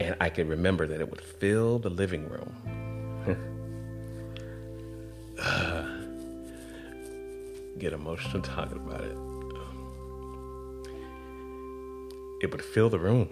And 0.00 0.16
I 0.20 0.28
could 0.28 0.48
remember 0.48 0.86
that 0.86 1.00
it 1.00 1.08
would 1.08 1.20
fill 1.20 1.78
the 1.78 1.90
living 1.90 2.28
room. 2.28 2.54
get 7.78 7.92
emotional 7.92 8.42
talking 8.42 8.76
about 8.76 9.02
it. 9.02 9.16
It 12.42 12.50
would 12.50 12.62
fill 12.62 12.90
the 12.90 12.98
room. 12.98 13.28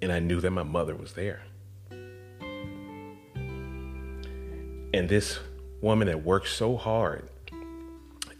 And 0.00 0.12
I 0.12 0.20
knew 0.20 0.40
that 0.40 0.50
my 0.50 0.62
mother 0.62 0.94
was 0.94 1.14
there. 1.14 1.42
And 4.94 5.08
this 5.08 5.38
woman 5.80 6.08
that 6.08 6.24
worked 6.24 6.48
so 6.48 6.76
hard 6.76 7.28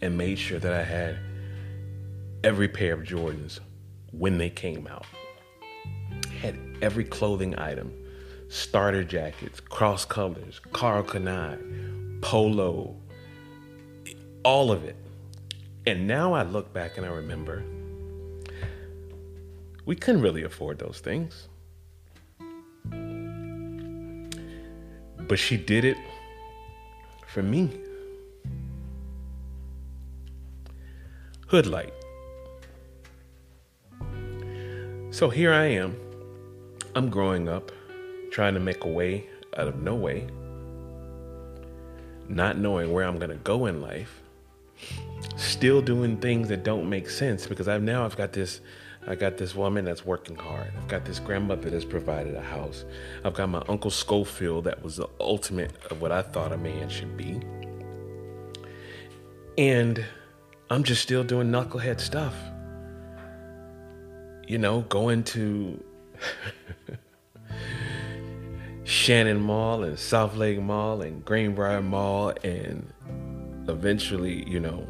and 0.00 0.16
made 0.16 0.38
sure 0.38 0.58
that 0.58 0.72
I 0.72 0.82
had 0.82 1.18
every 2.44 2.68
pair 2.68 2.94
of 2.94 3.00
Jordans 3.00 3.60
when 4.12 4.38
they 4.38 4.50
came 4.50 4.86
out, 4.86 5.06
had 6.40 6.58
every 6.80 7.04
clothing 7.04 7.58
item, 7.58 7.92
starter 8.48 9.04
jackets, 9.04 9.60
cross 9.60 10.04
colors, 10.04 10.60
Karl 10.72 11.02
Kani, 11.02 12.20
polo, 12.22 12.96
all 14.44 14.70
of 14.70 14.84
it. 14.84 14.96
And 15.86 16.06
now 16.06 16.32
I 16.32 16.42
look 16.42 16.72
back 16.72 16.96
and 16.96 17.06
I 17.06 17.10
remember 17.10 17.64
we 19.84 19.96
couldn't 19.96 20.20
really 20.20 20.42
afford 20.42 20.78
those 20.78 21.00
things. 21.00 21.48
But 25.26 25.38
she 25.38 25.56
did 25.56 25.84
it 25.84 25.96
for 27.26 27.42
me. 27.42 27.70
Hood 31.48 31.66
light. 31.66 31.94
So 35.10 35.30
here 35.30 35.50
I 35.50 35.64
am. 35.64 35.96
I'm 36.94 37.08
growing 37.08 37.48
up, 37.48 37.72
trying 38.30 38.52
to 38.52 38.60
make 38.60 38.84
a 38.84 38.88
way 38.88 39.26
out 39.56 39.66
of 39.66 39.82
no 39.82 39.94
way, 39.94 40.26
not 42.28 42.58
knowing 42.58 42.92
where 42.92 43.06
I'm 43.06 43.16
going 43.16 43.30
to 43.30 43.36
go 43.36 43.64
in 43.64 43.80
life, 43.80 44.20
still 45.38 45.80
doing 45.80 46.18
things 46.18 46.48
that 46.48 46.64
don't 46.64 46.86
make 46.86 47.08
sense 47.08 47.46
because 47.46 47.66
I've 47.66 47.82
now 47.82 48.04
I've 48.04 48.16
got 48.16 48.34
this 48.34 48.60
I 49.06 49.14
got 49.14 49.38
this 49.38 49.54
woman 49.54 49.86
that's 49.86 50.04
working 50.04 50.36
hard. 50.36 50.70
I've 50.76 50.88
got 50.88 51.06
this 51.06 51.18
grandmother 51.18 51.70
that's 51.70 51.86
provided 51.86 52.34
a 52.34 52.42
house. 52.42 52.84
I've 53.24 53.32
got 53.32 53.48
my 53.48 53.62
Uncle 53.66 53.90
Schofield 53.90 54.64
that 54.64 54.82
was 54.82 54.96
the 54.96 55.08
ultimate 55.18 55.72
of 55.90 56.02
what 56.02 56.12
I 56.12 56.20
thought 56.20 56.52
a 56.52 56.58
man 56.58 56.90
should 56.90 57.16
be. 57.16 57.40
And 59.56 60.04
I'm 60.70 60.84
just 60.84 61.02
still 61.02 61.24
doing 61.24 61.48
knucklehead 61.48 61.98
stuff. 61.98 62.34
You 64.46 64.58
know, 64.58 64.82
going 64.82 65.24
to 65.24 65.82
Shannon 68.84 69.40
Mall 69.40 69.84
and 69.84 69.98
South 69.98 70.36
Lake 70.36 70.60
Mall 70.60 71.02
and 71.02 71.24
Greenbrier 71.24 71.82
Mall 71.82 72.32
and 72.44 72.92
eventually, 73.68 74.48
you 74.48 74.60
know, 74.60 74.86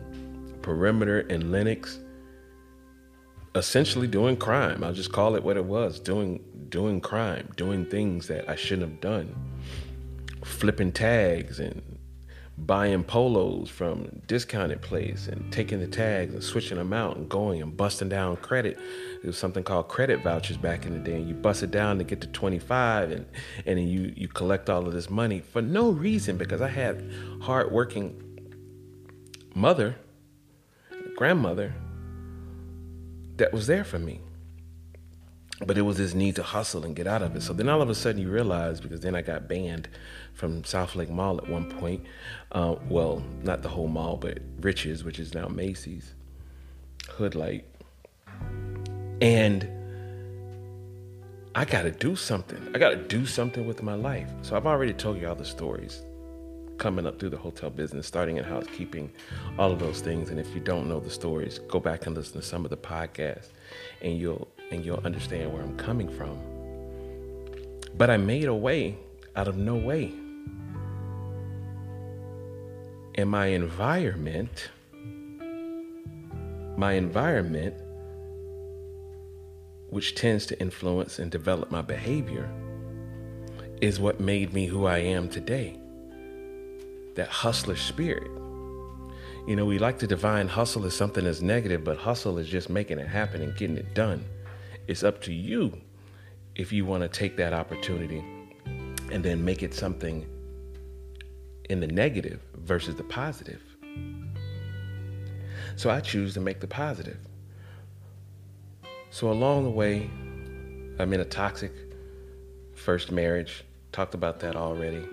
Perimeter 0.63 1.21
and 1.31 1.53
Lenox 1.53 1.99
essentially 3.55 4.07
doing 4.07 4.37
crime. 4.37 4.83
I'll 4.83 4.93
just 4.93 5.13
call 5.13 5.37
it 5.37 5.43
what 5.43 5.57
it 5.57 5.65
was, 5.65 6.01
doing 6.01 6.41
doing 6.69 7.01
crime, 7.01 7.49
doing 7.57 7.87
things 7.87 8.29
that 8.29 8.49
I 8.49 8.57
shouldn't 8.57 8.89
have 8.89 9.01
done. 9.01 9.35
Flipping 10.45 10.93
tags 10.93 11.61
and 11.61 11.98
buying 12.67 13.05
polos 13.05 13.69
from 13.71 14.21
discounted 14.27 14.83
place 14.83 15.29
and 15.29 15.53
taking 15.53 15.79
the 15.79 15.87
tags 15.87 16.35
and 16.35 16.43
switching 16.43 16.77
them 16.77 16.93
out 16.93 17.17
and 17.17 17.29
going 17.29 17.63
and 17.63 17.77
busting 17.77 18.09
down 18.09 18.37
credit. 18.37 18.77
There 18.77 19.29
was 19.29 19.39
something 19.39 19.63
called 19.63 19.89
credit 19.89 20.23
vouchers 20.23 20.57
back 20.57 20.85
in 20.85 20.93
the 20.93 20.99
day, 20.99 21.17
and 21.17 21.29
you 21.29 21.35
bust 21.35 21.63
it 21.63 21.71
down 21.71 21.99
to 21.99 22.05
get 22.05 22.21
to 22.23 22.27
25 22.29 23.11
and 23.11 23.27
and 23.67 23.79
then 23.79 23.89
you 23.89 24.13
you 24.17 24.29
collect 24.29 24.69
all 24.69 24.87
of 24.87 24.93
this 24.93 25.09
money 25.09 25.41
for 25.41 25.63
no 25.63 25.91
reason 25.91 26.37
because 26.37 26.61
I 26.61 26.69
had 26.69 27.11
hardworking 27.41 28.23
mother, 29.55 29.97
grandmother 31.17 31.75
that 33.37 33.53
was 33.53 33.67
there 33.67 33.85
for 33.85 33.99
me. 33.99 34.21
But 35.67 35.77
it 35.77 35.83
was 35.83 35.97
this 35.97 36.15
need 36.15 36.37
to 36.37 36.43
hustle 36.43 36.85
and 36.85 36.95
get 36.95 37.07
out 37.07 37.21
of 37.21 37.35
it. 37.35 37.43
So 37.43 37.53
then 37.53 37.69
all 37.69 37.83
of 37.83 37.91
a 37.91 37.95
sudden 37.95 38.21
you 38.21 38.31
realize, 38.31 38.81
because 38.81 39.01
then 39.01 39.17
I 39.17 39.23
got 39.23 39.49
banned 39.49 39.89
from 40.33 40.63
South 40.65 40.95
Lake 40.95 41.11
Mall 41.11 41.39
at 41.39 41.49
one 41.49 41.69
point. 41.69 42.05
Uh, 42.53 42.77
well, 42.89 43.23
not 43.43 43.63
the 43.63 43.69
whole 43.69 43.89
mall, 43.89 44.17
but 44.17 44.39
Rich's, 44.61 45.03
which 45.03 45.19
is 45.19 45.35
now 45.35 45.49
Macy's, 45.49 46.15
Hoodlight. 47.09 47.65
And 49.21 49.69
I 51.57 51.65
got 51.65 51.83
to 51.83 51.91
do 51.91 52.15
something. 52.15 52.71
I 52.73 52.79
got 52.79 52.91
to 52.91 52.97
do 52.97 53.27
something 53.27 53.67
with 53.67 53.83
my 53.83 53.95
life. 53.95 54.31
So 54.43 54.57
I've 54.57 54.67
already 54.67 54.93
told 54.93 55.21
you 55.21 55.29
all 55.29 55.35
the 55.35 55.45
stories 55.45 56.03
coming 56.79 57.05
up 57.05 57.19
through 57.19 57.31
the 57.31 57.37
hotel 57.37 57.69
business, 57.69 58.07
starting 58.07 58.37
in 58.37 58.45
housekeeping, 58.45 59.11
all 59.59 59.73
of 59.73 59.81
those 59.81 60.01
things. 60.01 60.31
And 60.31 60.39
if 60.39 60.55
you 60.55 60.61
don't 60.61 60.89
know 60.89 61.01
the 61.01 61.11
stories, 61.11 61.59
go 61.59 61.81
back 61.81 62.07
and 62.07 62.17
listen 62.17 62.41
to 62.41 62.47
some 62.47 62.65
of 62.65 62.71
the 62.71 62.77
podcasts, 62.77 63.49
and 64.01 64.17
you'll 64.17 64.47
and 64.71 64.85
you'll 64.85 65.01
understand 65.05 65.53
where 65.53 65.63
I'm 65.63 65.77
coming 65.77 66.09
from. 66.09 66.39
But 67.97 68.11
I 68.11 68.17
made 68.17 68.45
a 68.45 68.55
way 68.55 68.97
out 69.37 69.49
of 69.49 69.57
no 69.57 69.77
way. 69.77 70.13
And 73.15 73.29
my 73.29 73.47
environment, 73.47 74.71
my 76.77 76.93
environment, 76.93 77.75
which 79.91 80.15
tends 80.15 80.47
to 80.47 80.61
influence 80.61 81.19
and 81.19 81.31
develop 81.31 81.71
my 81.71 81.83
behavior, 81.83 82.49
is 83.81 83.99
what 83.99 84.21
made 84.21 84.53
me 84.53 84.67
who 84.67 84.87
I 84.87 84.99
am 84.99 85.29
today 85.29 85.79
that 87.15 87.29
hustler 87.29 87.75
spirit. 87.75 88.31
You 89.49 89.57
know, 89.57 89.65
we 89.65 89.79
like 89.81 89.99
to 89.99 90.07
define 90.07 90.47
hustle 90.47 90.85
as 90.87 90.95
something 90.95 91.25
that's 91.25 91.41
negative, 91.41 91.83
but 91.83 91.97
hustle 91.97 92.39
is 92.39 92.47
just 92.47 92.71
making 92.71 93.01
it 93.01 93.09
happen 93.09 93.43
and 93.43 93.57
getting 93.57 93.77
it 93.77 93.93
done. 93.93 94.25
It's 94.89 95.03
up 95.03 95.21
to 95.23 95.33
you 95.35 95.79
if 96.55 96.73
you 96.73 96.87
want 96.87 97.03
to 97.03 97.09
take 97.11 97.37
that 97.37 97.53
opportunity 97.53 98.25
and 99.13 99.23
then 99.23 99.45
make 99.45 99.63
it 99.63 99.75
something 99.75 100.27
in 101.69 101.81
the 101.81 101.87
negative 101.87 102.41
versus 102.55 102.97
the 102.97 103.05
positive. 103.05 103.63
So 105.77 105.91
I 105.91 106.01
choose 106.01 106.33
to 106.35 106.41
make 106.41 106.61
the 106.61 106.67
positive. 106.67 107.19
So 109.11 109.31
along 109.31 109.65
the 109.65 109.71
way, 109.71 110.09
I'm 110.99 111.13
in 111.13 111.21
a 111.21 111.25
toxic 111.27 111.73
first 112.75 113.13
marriage. 113.13 113.65
Talked 113.93 114.15
about 114.15 114.41
that 114.41 114.57
already 114.57 115.07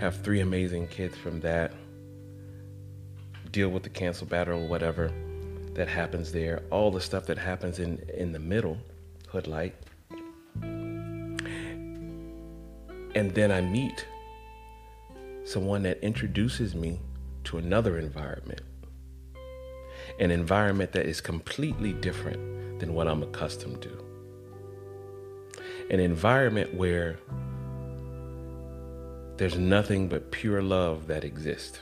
have 0.00 0.16
three 0.22 0.40
amazing 0.40 0.86
kids 0.86 1.16
from 1.16 1.40
that, 1.40 1.72
deal 3.50 3.68
with 3.68 3.82
the 3.82 3.88
cancel 3.90 4.26
battle 4.26 4.62
or 4.62 4.68
whatever 4.68 5.12
that 5.78 5.88
happens 5.88 6.32
there, 6.32 6.60
all 6.70 6.90
the 6.90 7.00
stuff 7.00 7.24
that 7.26 7.38
happens 7.38 7.78
in, 7.78 7.98
in 8.12 8.32
the 8.32 8.38
middle, 8.40 8.76
Hoodlight. 9.32 9.74
And 13.14 13.32
then 13.32 13.52
I 13.52 13.60
meet 13.60 14.04
someone 15.44 15.84
that 15.84 16.02
introduces 16.02 16.74
me 16.74 16.98
to 17.44 17.58
another 17.58 17.96
environment, 17.96 18.62
an 20.18 20.32
environment 20.32 20.90
that 20.92 21.06
is 21.06 21.20
completely 21.20 21.92
different 21.92 22.80
than 22.80 22.92
what 22.92 23.06
I'm 23.06 23.22
accustomed 23.22 23.80
to. 23.82 24.04
An 25.90 26.00
environment 26.00 26.74
where 26.74 27.20
there's 29.36 29.56
nothing 29.56 30.08
but 30.08 30.32
pure 30.32 30.60
love 30.60 31.06
that 31.06 31.22
exists. 31.22 31.78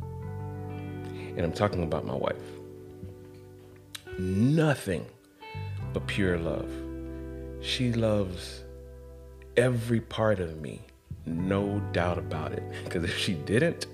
And 0.00 1.40
I'm 1.40 1.52
talking 1.52 1.82
about 1.82 2.06
my 2.06 2.14
wife. 2.14 2.61
Nothing 4.22 5.04
but 5.92 6.06
pure 6.06 6.38
love. 6.38 6.70
She 7.60 7.92
loves 7.92 8.62
every 9.56 10.00
part 10.00 10.38
of 10.38 10.60
me, 10.60 10.80
no 11.26 11.80
doubt 11.90 12.18
about 12.18 12.52
it. 12.52 12.62
Because 12.84 13.02
if 13.02 13.18
she 13.18 13.34
didn't, 13.34 13.88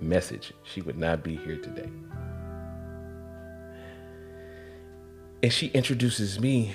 message, 0.00 0.52
she 0.64 0.80
would 0.80 0.98
not 0.98 1.22
be 1.22 1.36
here 1.36 1.56
today. 1.56 1.88
And 5.44 5.52
she 5.52 5.68
introduces 5.68 6.40
me 6.40 6.74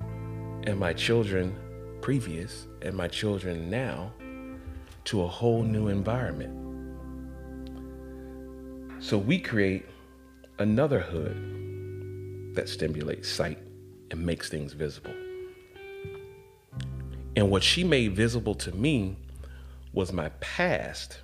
and 0.00 0.78
my 0.78 0.94
children 0.94 1.54
previous 2.00 2.66
and 2.80 2.96
my 2.96 3.08
children 3.08 3.68
now 3.68 4.10
to 5.04 5.20
a 5.20 5.28
whole 5.28 5.64
new 5.64 5.88
environment. 5.88 6.54
So 9.00 9.18
we 9.18 9.38
create 9.38 9.84
another 10.58 11.00
hood 11.00 11.57
that 12.58 12.68
stimulates 12.68 13.28
sight 13.28 13.56
and 14.10 14.26
makes 14.26 14.48
things 14.48 14.72
visible. 14.72 15.14
And 17.36 17.52
what 17.52 17.62
she 17.62 17.84
made 17.84 18.16
visible 18.16 18.56
to 18.56 18.72
me 18.72 19.16
was 19.92 20.12
my 20.12 20.30
past. 20.40 21.20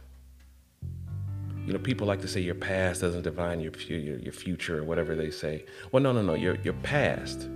You 1.67 1.73
know, 1.73 1.81
people 1.81 2.07
like 2.07 2.21
to 2.21 2.29
say 2.29 2.41
your 2.41 2.55
past 2.55 3.01
doesn't 3.01 3.23
define 3.23 3.59
your 3.59 3.73
your, 3.89 4.19
your 4.21 4.33
future 4.33 4.79
or 4.79 4.85
whatever 4.85 5.17
they 5.17 5.33
say. 5.33 5.65
Well, 5.91 6.05
no, 6.05 6.13
no, 6.13 6.23
no. 6.23 6.35
Your 6.35 6.55
your 6.63 6.75
past, 6.75 7.49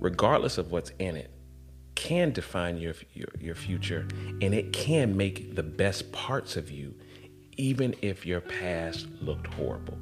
regardless 0.00 0.56
of 0.56 0.72
what's 0.72 0.92
in 0.98 1.14
it, 1.14 1.30
can 1.94 2.32
define 2.32 2.78
your, 2.78 2.94
your 3.12 3.28
your 3.38 3.54
future, 3.54 4.08
and 4.40 4.54
it 4.54 4.72
can 4.72 5.14
make 5.14 5.54
the 5.54 5.62
best 5.62 6.10
parts 6.10 6.56
of 6.56 6.70
you, 6.70 6.94
even 7.58 7.94
if 8.00 8.24
your 8.24 8.40
past 8.40 9.08
looked 9.20 9.52
horrible. 9.52 9.98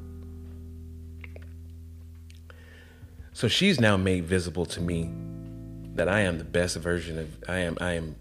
So 3.41 3.49
she's 3.49 3.81
now 3.81 3.97
made 3.97 4.27
visible 4.27 4.67
to 4.67 4.83
me 4.83 5.11
that 5.95 6.11
I 6.11 6.21
am 6.21 6.37
the 6.37 6.45
best 6.45 6.77
version 6.77 7.19
of 7.19 7.43
I 7.49 7.61
am 7.61 7.79
I 7.81 7.93
am 7.93 8.17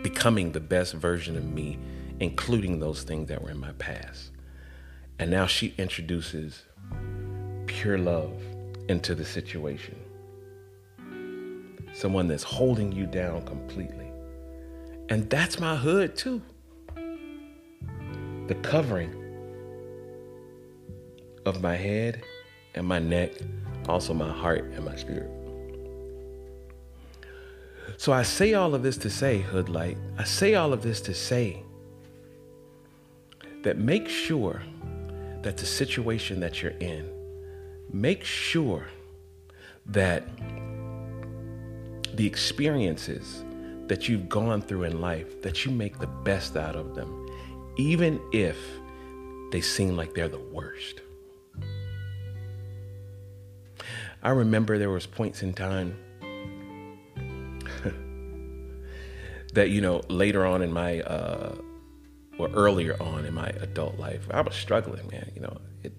becoming 0.00 0.52
the 0.52 0.60
best 0.60 0.94
version 0.94 1.36
of 1.36 1.44
me, 1.44 1.76
including 2.20 2.78
those 2.78 3.02
things 3.02 3.26
that 3.30 3.42
were 3.42 3.50
in 3.50 3.58
my 3.58 3.72
past. 3.72 4.30
And 5.18 5.28
now 5.28 5.46
she 5.46 5.74
introduces 5.76 6.62
pure 7.66 7.98
love 7.98 8.40
into 8.88 9.16
the 9.16 9.24
situation. 9.24 9.96
Someone 11.92 12.28
that's 12.28 12.44
holding 12.44 12.92
you 12.92 13.06
down 13.06 13.44
completely. 13.44 14.12
And 15.08 15.28
that's 15.28 15.58
my 15.58 15.74
hood 15.74 16.14
too. 16.14 16.40
The 18.46 18.54
covering 18.62 19.16
of 21.44 21.60
my 21.60 21.74
head 21.74 22.22
and 22.78 22.86
my 22.86 23.00
neck, 23.00 23.32
also 23.88 24.14
my 24.14 24.30
heart 24.30 24.64
and 24.74 24.84
my 24.84 24.94
spirit. 24.94 25.28
So 27.96 28.12
I 28.12 28.22
say 28.22 28.54
all 28.54 28.72
of 28.74 28.84
this 28.84 28.96
to 28.98 29.10
say, 29.10 29.44
Hoodlight, 29.50 29.98
I 30.16 30.22
say 30.22 30.54
all 30.54 30.72
of 30.72 30.82
this 30.82 31.00
to 31.02 31.14
say 31.14 31.64
that 33.62 33.78
make 33.78 34.08
sure 34.08 34.62
that 35.42 35.56
the 35.56 35.66
situation 35.66 36.38
that 36.38 36.62
you're 36.62 36.78
in, 36.78 37.10
make 37.92 38.22
sure 38.22 38.86
that 39.86 40.28
the 42.14 42.26
experiences 42.26 43.42
that 43.88 44.08
you've 44.08 44.28
gone 44.28 44.62
through 44.62 44.84
in 44.84 45.00
life, 45.00 45.42
that 45.42 45.64
you 45.64 45.72
make 45.72 45.98
the 45.98 46.06
best 46.06 46.56
out 46.56 46.76
of 46.76 46.94
them, 46.94 47.26
even 47.76 48.20
if 48.32 48.56
they 49.50 49.60
seem 49.60 49.96
like 49.96 50.14
they're 50.14 50.28
the 50.28 50.38
worst. 50.38 51.00
I 54.28 54.32
remember 54.32 54.76
there 54.76 54.90
was 54.90 55.06
points 55.06 55.42
in 55.42 55.54
time 55.54 55.96
that 59.54 59.70
you 59.70 59.80
know 59.80 60.02
later 60.10 60.44
on 60.44 60.60
in 60.60 60.70
my 60.70 61.00
uh 61.00 61.54
or 62.38 62.50
earlier 62.50 63.02
on 63.02 63.24
in 63.24 63.32
my 63.32 63.48
adult 63.62 63.98
life 63.98 64.28
i 64.30 64.42
was 64.42 64.54
struggling 64.54 65.08
man 65.10 65.32
you 65.34 65.40
know. 65.40 65.56
It 65.82 65.94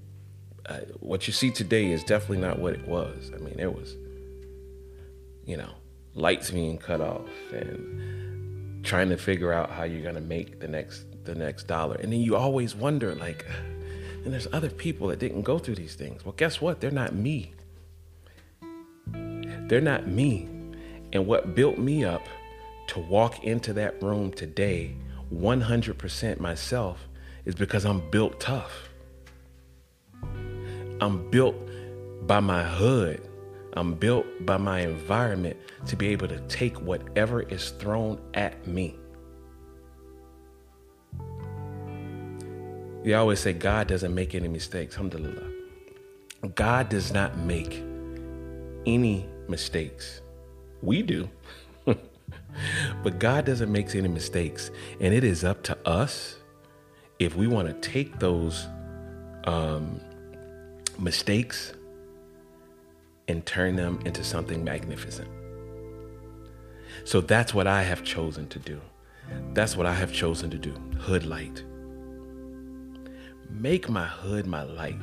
uh, 0.68 0.82
what 1.00 1.26
you 1.26 1.34
see 1.34 1.50
today 1.50 1.92
is 1.92 2.04
definitely 2.04 2.38
not 2.38 2.60
what 2.60 2.74
it 2.74 2.88
was. 2.88 3.32
I 3.34 3.40
mean 3.40 3.60
it 3.60 3.74
was 3.74 3.96
you 5.48 5.58
know 5.58 5.72
lights 6.14 6.52
being 6.52 6.78
cut 6.78 7.02
off 7.02 7.28
and 7.52 8.86
trying 8.86 9.10
to 9.10 9.18
figure 9.18 9.52
out 9.52 9.72
how 9.72 9.86
you're 9.86 10.14
to 10.14 10.22
make 10.22 10.60
the 10.60 10.68
next 10.68 11.06
the 11.26 11.34
next 11.34 11.64
dollar. 11.64 11.96
And 11.96 12.14
then 12.14 12.22
you 12.22 12.36
always 12.36 12.76
wonder 12.76 13.16
like 13.16 13.44
and 14.24 14.32
there's 14.32 14.48
other 14.54 14.70
people 14.70 15.08
that 15.08 15.18
didn't 15.18 15.42
go 15.42 15.58
through 15.58 15.78
these 15.78 15.96
things. 15.96 16.24
Well 16.24 16.36
guess 16.38 16.62
what? 16.62 16.80
They're 16.80 16.92
not 16.92 17.16
me 17.16 17.56
they're 19.70 19.80
not 19.80 20.08
me 20.08 20.48
and 21.14 21.26
what 21.26 21.56
built 21.56 21.78
me 21.78 22.04
up 22.04 22.28
to 22.88 23.00
walk 23.00 23.44
into 23.44 23.72
that 23.74 24.02
room 24.02 24.32
today 24.32 24.96
100% 25.34 26.40
myself 26.40 27.08
is 27.46 27.56
because 27.56 27.86
I'm 27.86 28.10
built 28.10 28.40
tough. 28.40 28.90
I'm 31.02 31.30
built 31.30 31.56
by 32.26 32.40
my 32.40 32.64
hood. 32.64 33.22
I'm 33.74 33.94
built 33.94 34.26
by 34.42 34.58
my 34.58 34.82
environment 34.82 35.56
to 35.86 35.96
be 35.96 36.08
able 36.08 36.28
to 36.30 36.40
take 36.48 36.82
whatever 36.82 37.44
is 37.44 37.70
thrown 37.72 38.20
at 38.34 38.68
me. 38.68 38.98
You 43.04 43.16
always 43.16 43.40
say 43.40 43.54
God 43.54 43.88
doesn't 43.88 44.14
make 44.14 44.34
any 44.34 44.48
mistakes. 44.48 44.96
Alhamdulillah. 44.96 45.48
God 46.56 46.90
does 46.90 47.14
not 47.14 47.38
make 47.38 47.84
any 48.86 49.30
mistakes. 49.50 50.22
We 50.82 51.02
do. 51.02 51.30
but 51.86 53.20
God 53.20 53.46
doesn't 53.46 53.72
make 53.72 53.94
any 53.96 54.08
mistakes. 54.08 54.72
And 55.00 55.14
it 55.14 55.24
is 55.24 55.44
up 55.44 55.64
to 55.64 55.78
us 55.88 56.38
if 57.20 57.36
we 57.36 57.48
want 57.48 57.68
to 57.68 57.90
take 57.90 58.20
those 58.20 58.68
um, 59.46 60.00
mistakes 60.98 61.74
and 63.28 63.46
turn 63.46 63.76
them 63.76 64.00
into 64.06 64.24
something 64.24 64.64
magnificent. 64.64 65.30
So 67.04 67.22
that's 67.22 67.54
what 67.54 67.68
I 67.68 67.84
have 67.84 68.04
chosen 68.04 68.48
to 68.50 68.60
do. 68.60 68.82
That's 69.54 69.76
what 69.76 69.86
I 69.86 69.94
have 69.94 70.12
chosen 70.12 70.50
to 70.50 70.58
do. 70.58 70.74
Hood 71.00 71.26
light. 71.26 71.64
Make 73.50 73.90
my 73.90 74.06
hood 74.06 74.48
my 74.48 74.64
light. 74.64 75.00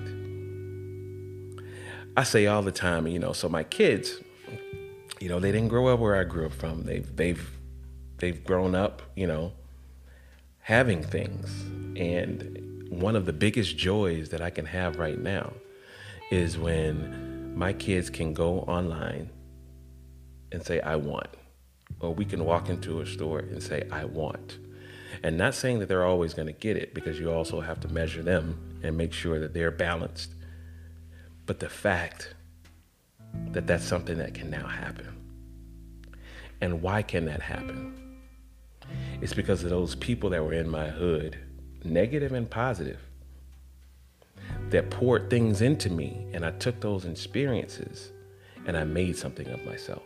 I 2.17 2.23
say 2.23 2.47
all 2.47 2.63
the 2.63 2.73
time, 2.73 3.07
you 3.07 3.19
know, 3.19 3.33
so 3.33 3.49
my 3.49 3.63
kids, 3.63 4.21
you 5.20 5.29
know, 5.29 5.40
they 5.40 5.52
didn't 5.52 5.68
grow 5.68 5.88
up 5.88 6.00
where 6.00 6.16
I 6.16 6.24
grew 6.24 6.46
up 6.46 6.52
from. 6.52 6.85
They've 6.85 7.16
they've 7.16 7.50
they've 8.18 8.42
grown 8.44 8.74
up, 8.74 9.02
you 9.14 9.26
know, 9.26 9.52
having 10.61 11.02
things. 11.02 11.50
And 11.96 12.87
one 12.90 13.16
of 13.16 13.26
the 13.26 13.33
biggest 13.33 13.76
joys 13.76 14.29
that 14.31 14.40
I 14.40 14.50
can 14.50 14.66
have 14.66 14.98
right 14.98 15.18
now 15.18 15.52
is 16.31 16.59
when 16.59 17.57
my 17.57 17.72
kids 17.72 18.11
can 18.11 18.35
go 18.35 18.61
online 18.61 19.31
and 20.52 20.64
say 20.64 20.81
I 20.81 20.96
want. 20.96 21.29
Or 22.00 22.12
we 22.12 22.24
can 22.24 22.44
walk 22.44 22.68
into 22.68 23.00
a 23.00 23.07
store 23.07 23.38
and 23.38 23.62
say 23.62 23.88
I 23.90 24.05
want. 24.05 24.59
And 25.22 25.38
not 25.38 25.55
saying 25.55 25.79
that 25.79 25.88
they're 25.88 26.05
always 26.05 26.35
going 26.35 26.46
to 26.46 26.52
get 26.52 26.76
it 26.76 26.92
because 26.92 27.18
you 27.18 27.31
also 27.31 27.61
have 27.61 27.81
to 27.81 27.88
measure 27.88 28.22
them 28.22 28.81
and 28.83 28.96
make 28.96 29.12
sure 29.12 29.40
that 29.40 29.55
they're 29.55 29.70
balanced. 29.70 30.33
But 31.46 31.61
the 31.61 31.68
fact 31.68 32.35
that 33.51 33.67
that's 33.67 33.85
something 33.85 34.19
that 34.19 34.35
can 34.35 34.51
now 34.51 34.67
happen. 34.67 35.09
And 36.61 36.83
why 36.83 37.03
can 37.03 37.27
that 37.27 37.43
happen? 37.43 38.19
It's 39.21 39.35
because 39.35 39.65
of 39.65 39.71
those 39.71 39.95
people 39.95 40.31
that 40.31 40.43
were 40.43 40.53
in 40.53 40.69
my 40.69 40.89
hood, 40.89 41.39
negative 41.85 42.33
and 42.33 42.49
positive, 42.49 43.01
that 44.71 44.91
poured 44.91 45.31
things 45.31 45.62
into 45.62 45.91
me, 45.91 46.27
and 46.33 46.45
I 46.45 46.51
took 46.53 46.81
those 46.81 47.05
experiences 47.05 48.11
and 48.67 48.77
I 48.77 48.85
made 48.85 49.17
something 49.17 49.49
of 49.49 49.65
myself. 49.65 50.03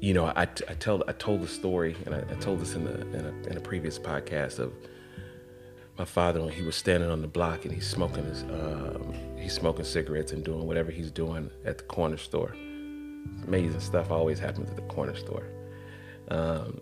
You 0.00 0.14
know, 0.14 0.26
I, 0.26 0.42
I 0.42 0.74
tell 0.74 1.02
I 1.08 1.12
told 1.12 1.42
the 1.42 1.48
story, 1.48 1.96
and 2.04 2.14
I, 2.14 2.18
I 2.18 2.34
told 2.34 2.60
this 2.60 2.74
in 2.74 2.84
the 2.84 3.00
in 3.00 3.26
a, 3.26 3.48
in 3.50 3.56
a 3.56 3.60
previous 3.60 3.98
podcast 3.98 4.58
of 4.58 4.72
my 5.98 6.04
father 6.04 6.42
when 6.42 6.52
he 6.52 6.62
was 6.62 6.76
standing 6.76 7.10
on 7.10 7.22
the 7.22 7.28
block 7.28 7.64
and 7.64 7.72
he's 7.72 7.88
smoking 7.88 8.24
his 8.24 8.42
um, 8.44 9.14
he's 9.38 9.54
smoking 9.54 9.84
cigarettes 9.84 10.32
and 10.32 10.44
doing 10.44 10.66
whatever 10.66 10.90
he's 10.90 11.10
doing 11.10 11.50
at 11.64 11.78
the 11.78 11.84
corner 11.84 12.16
store. 12.16 12.54
Amazing 13.46 13.80
stuff 13.80 14.10
always 14.10 14.38
happens 14.38 14.68
at 14.70 14.76
the 14.76 14.82
corner 14.82 15.16
store. 15.16 15.46
Um, 16.28 16.80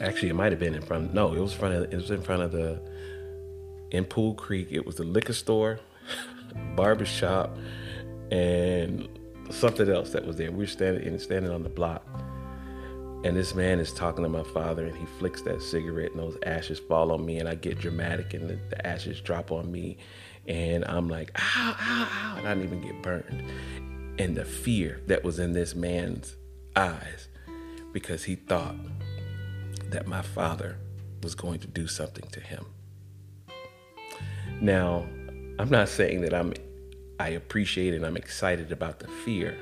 actually, 0.00 0.28
it 0.28 0.34
might 0.34 0.52
have 0.52 0.60
been 0.60 0.74
in 0.74 0.82
front. 0.82 1.12
No, 1.12 1.32
it 1.32 1.40
was 1.40 1.52
front 1.52 1.74
of. 1.74 1.92
It 1.92 1.96
was 1.96 2.10
in 2.10 2.22
front 2.22 2.42
of 2.42 2.52
the 2.52 2.80
in 3.90 4.04
Pool 4.04 4.34
Creek. 4.34 4.68
It 4.70 4.86
was 4.86 4.96
the 4.96 5.04
liquor 5.04 5.32
store, 5.32 5.80
barber 6.76 7.04
shop, 7.04 7.56
and 8.30 9.08
something 9.50 9.88
else 9.88 10.10
that 10.10 10.24
was 10.24 10.36
there. 10.36 10.50
We 10.50 10.58
were 10.58 10.66
standing 10.66 11.18
standing 11.18 11.50
on 11.50 11.62
the 11.62 11.68
block 11.68 12.06
and 13.24 13.36
this 13.36 13.54
man 13.54 13.78
is 13.78 13.92
talking 13.92 14.24
to 14.24 14.28
my 14.28 14.42
father, 14.42 14.86
and 14.86 14.96
he 14.96 15.06
flicks 15.18 15.42
that 15.42 15.62
cigarette, 15.62 16.10
and 16.12 16.20
those 16.20 16.36
ashes 16.44 16.78
fall 16.78 17.12
on 17.12 17.24
me, 17.24 17.38
and 17.38 17.48
I 17.48 17.54
get 17.54 17.78
dramatic, 17.78 18.34
and 18.34 18.48
the, 18.48 18.58
the 18.70 18.86
ashes 18.86 19.20
drop 19.20 19.52
on 19.52 19.70
me, 19.70 19.98
and 20.48 20.84
I'm 20.86 21.08
like, 21.08 21.30
ow, 21.36 21.76
ow, 21.78 22.08
ow, 22.10 22.36
and 22.38 22.48
I 22.48 22.54
didn't 22.54 22.64
even 22.64 22.80
get 22.80 23.02
burned. 23.02 23.44
And 24.18 24.36
the 24.36 24.44
fear 24.44 25.00
that 25.06 25.22
was 25.22 25.38
in 25.38 25.52
this 25.52 25.74
man's 25.74 26.36
eyes 26.74 27.28
because 27.92 28.24
he 28.24 28.34
thought 28.34 28.76
that 29.90 30.06
my 30.06 30.22
father 30.22 30.78
was 31.22 31.34
going 31.34 31.60
to 31.60 31.68
do 31.68 31.86
something 31.86 32.28
to 32.30 32.40
him. 32.40 32.66
Now, 34.60 35.06
I'm 35.58 35.70
not 35.70 35.88
saying 35.88 36.22
that 36.22 36.34
I'm 36.34 36.54
I 37.20 37.30
appreciate 37.30 37.94
and 37.94 38.04
I'm 38.04 38.16
excited 38.16 38.72
about 38.72 38.98
the 38.98 39.06
fear, 39.06 39.56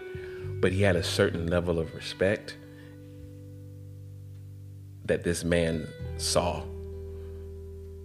but 0.60 0.72
he 0.72 0.82
had 0.82 0.96
a 0.96 1.02
certain 1.02 1.46
level 1.46 1.78
of 1.78 1.94
respect 1.94 2.56
that 5.10 5.24
this 5.24 5.42
man 5.42 5.88
saw. 6.18 6.62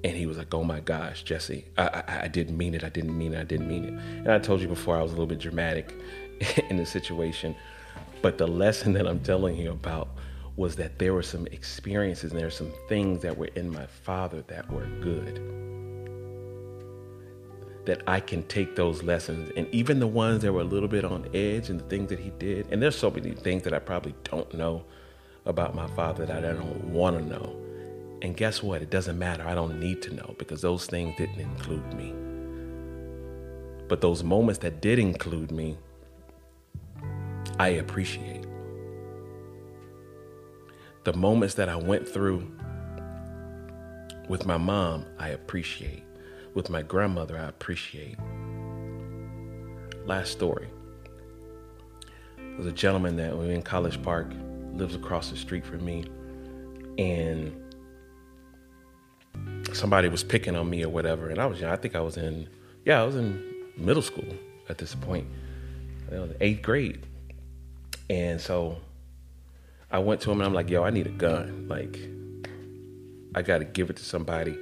And 0.03 0.17
he 0.17 0.25
was 0.25 0.39
like, 0.39 0.51
oh 0.55 0.63
my 0.63 0.79
gosh, 0.79 1.23
Jesse, 1.23 1.65
I, 1.77 1.87
I, 2.07 2.19
I 2.23 2.27
didn't 2.27 2.57
mean 2.57 2.73
it. 2.73 2.83
I 2.83 2.89
didn't 2.89 3.15
mean 3.15 3.35
it. 3.35 3.39
I 3.39 3.43
didn't 3.43 3.67
mean 3.67 3.85
it. 3.85 3.93
And 3.93 4.31
I 4.31 4.39
told 4.39 4.59
you 4.59 4.67
before, 4.67 4.97
I 4.97 5.03
was 5.03 5.11
a 5.11 5.13
little 5.13 5.27
bit 5.27 5.37
dramatic 5.37 5.93
in 6.69 6.77
the 6.77 6.85
situation. 6.85 7.55
But 8.23 8.39
the 8.39 8.47
lesson 8.47 8.93
that 8.93 9.07
I'm 9.07 9.19
telling 9.19 9.55
you 9.55 9.69
about 9.71 10.09
was 10.55 10.75
that 10.77 10.97
there 10.97 11.13
were 11.13 11.21
some 11.21 11.45
experiences 11.47 12.31
and 12.31 12.39
there 12.39 12.47
were 12.47 12.51
some 12.51 12.73
things 12.89 13.21
that 13.21 13.37
were 13.37 13.49
in 13.53 13.69
my 13.69 13.85
father 13.85 14.43
that 14.47 14.67
were 14.71 14.87
good. 15.01 15.35
That 17.85 18.01
I 18.07 18.19
can 18.19 18.41
take 18.47 18.75
those 18.75 19.03
lessons 19.03 19.51
and 19.55 19.67
even 19.71 19.99
the 19.99 20.07
ones 20.07 20.41
that 20.41 20.51
were 20.51 20.61
a 20.61 20.71
little 20.75 20.89
bit 20.89 21.05
on 21.05 21.29
edge 21.35 21.69
and 21.69 21.79
the 21.79 21.85
things 21.85 22.09
that 22.09 22.19
he 22.19 22.31
did. 22.39 22.65
And 22.71 22.81
there's 22.81 22.97
so 22.97 23.11
many 23.11 23.33
things 23.33 23.61
that 23.63 23.73
I 23.75 23.79
probably 23.79 24.15
don't 24.23 24.51
know 24.55 24.85
about 25.45 25.75
my 25.75 25.87
father 25.87 26.25
that 26.25 26.43
I 26.43 26.53
don't 26.53 26.91
want 26.91 27.17
to 27.17 27.23
know. 27.25 27.55
And 28.21 28.35
guess 28.35 28.63
what? 28.63 28.81
It 28.81 28.89
doesn't 28.89 29.19
matter. 29.19 29.43
I 29.47 29.53
don't 29.53 29.79
need 29.79 30.01
to 30.03 30.13
know 30.13 30.35
because 30.37 30.61
those 30.61 30.85
things 30.85 31.15
didn't 31.17 31.39
include 31.39 31.93
me. 31.93 32.13
But 33.87 34.01
those 34.01 34.23
moments 34.23 34.59
that 34.59 34.81
did 34.81 34.97
include 34.97 35.51
me, 35.51 35.77
I 37.59 37.69
appreciate. 37.69 38.45
The 41.03 41.13
moments 41.13 41.53
that 41.55 41.69
I 41.69 41.75
went 41.75 42.07
through 42.07 42.51
with 44.27 44.47
my 44.47 44.57
mom, 44.57 45.05
I 45.19 45.29
appreciate. 45.29 46.03
With 46.55 46.69
my 46.71 46.81
grandmother, 46.81 47.37
I 47.37 47.43
appreciate. 47.43 48.17
Last 50.05 50.31
story. 50.31 50.67
There's 52.37 52.65
a 52.65 52.71
gentleman 52.71 53.17
that 53.17 53.37
was 53.37 53.49
in 53.49 53.61
College 53.61 54.01
Park, 54.01 54.31
lives 54.75 54.95
across 54.95 55.29
the 55.29 55.37
street 55.37 55.65
from 55.65 55.83
me, 55.83 56.05
and 56.97 57.55
somebody 59.73 60.07
was 60.07 60.23
picking 60.23 60.55
on 60.55 60.69
me 60.69 60.83
or 60.83 60.89
whatever. 60.89 61.29
And 61.29 61.39
I 61.39 61.45
was, 61.45 61.61
I 61.63 61.75
think 61.75 61.95
I 61.95 62.01
was 62.01 62.17
in, 62.17 62.47
yeah, 62.85 63.01
I 63.01 63.05
was 63.05 63.15
in 63.15 63.41
middle 63.77 64.01
school 64.01 64.33
at 64.69 64.77
this 64.77 64.95
point, 64.95 65.27
you 66.09 66.17
know, 66.17 66.29
eighth 66.39 66.61
grade. 66.61 67.05
And 68.09 68.39
so 68.39 68.77
I 69.91 69.99
went 69.99 70.21
to 70.21 70.31
him 70.31 70.39
and 70.39 70.47
I'm 70.47 70.53
like, 70.53 70.69
yo, 70.69 70.83
I 70.83 70.89
need 70.89 71.07
a 71.07 71.11
gun. 71.11 71.67
Like, 71.67 71.99
I 73.33 73.41
got 73.41 73.59
to 73.59 73.65
give 73.65 73.89
it 73.89 73.97
to 73.97 74.03
somebody. 74.03 74.57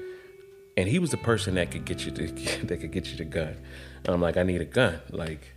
And 0.75 0.87
he 0.87 0.97
was 0.97 1.11
the 1.11 1.17
person 1.17 1.55
that 1.55 1.71
could 1.71 1.85
get 1.85 2.05
you 2.05 2.11
to, 2.11 2.27
that 2.65 2.77
could 2.79 2.91
get 2.91 3.07
you 3.07 3.17
the 3.17 3.25
gun. 3.25 3.55
And 4.05 4.09
I'm 4.13 4.21
like, 4.21 4.37
I 4.37 4.43
need 4.43 4.61
a 4.61 4.65
gun. 4.65 4.99
Like, 5.11 5.52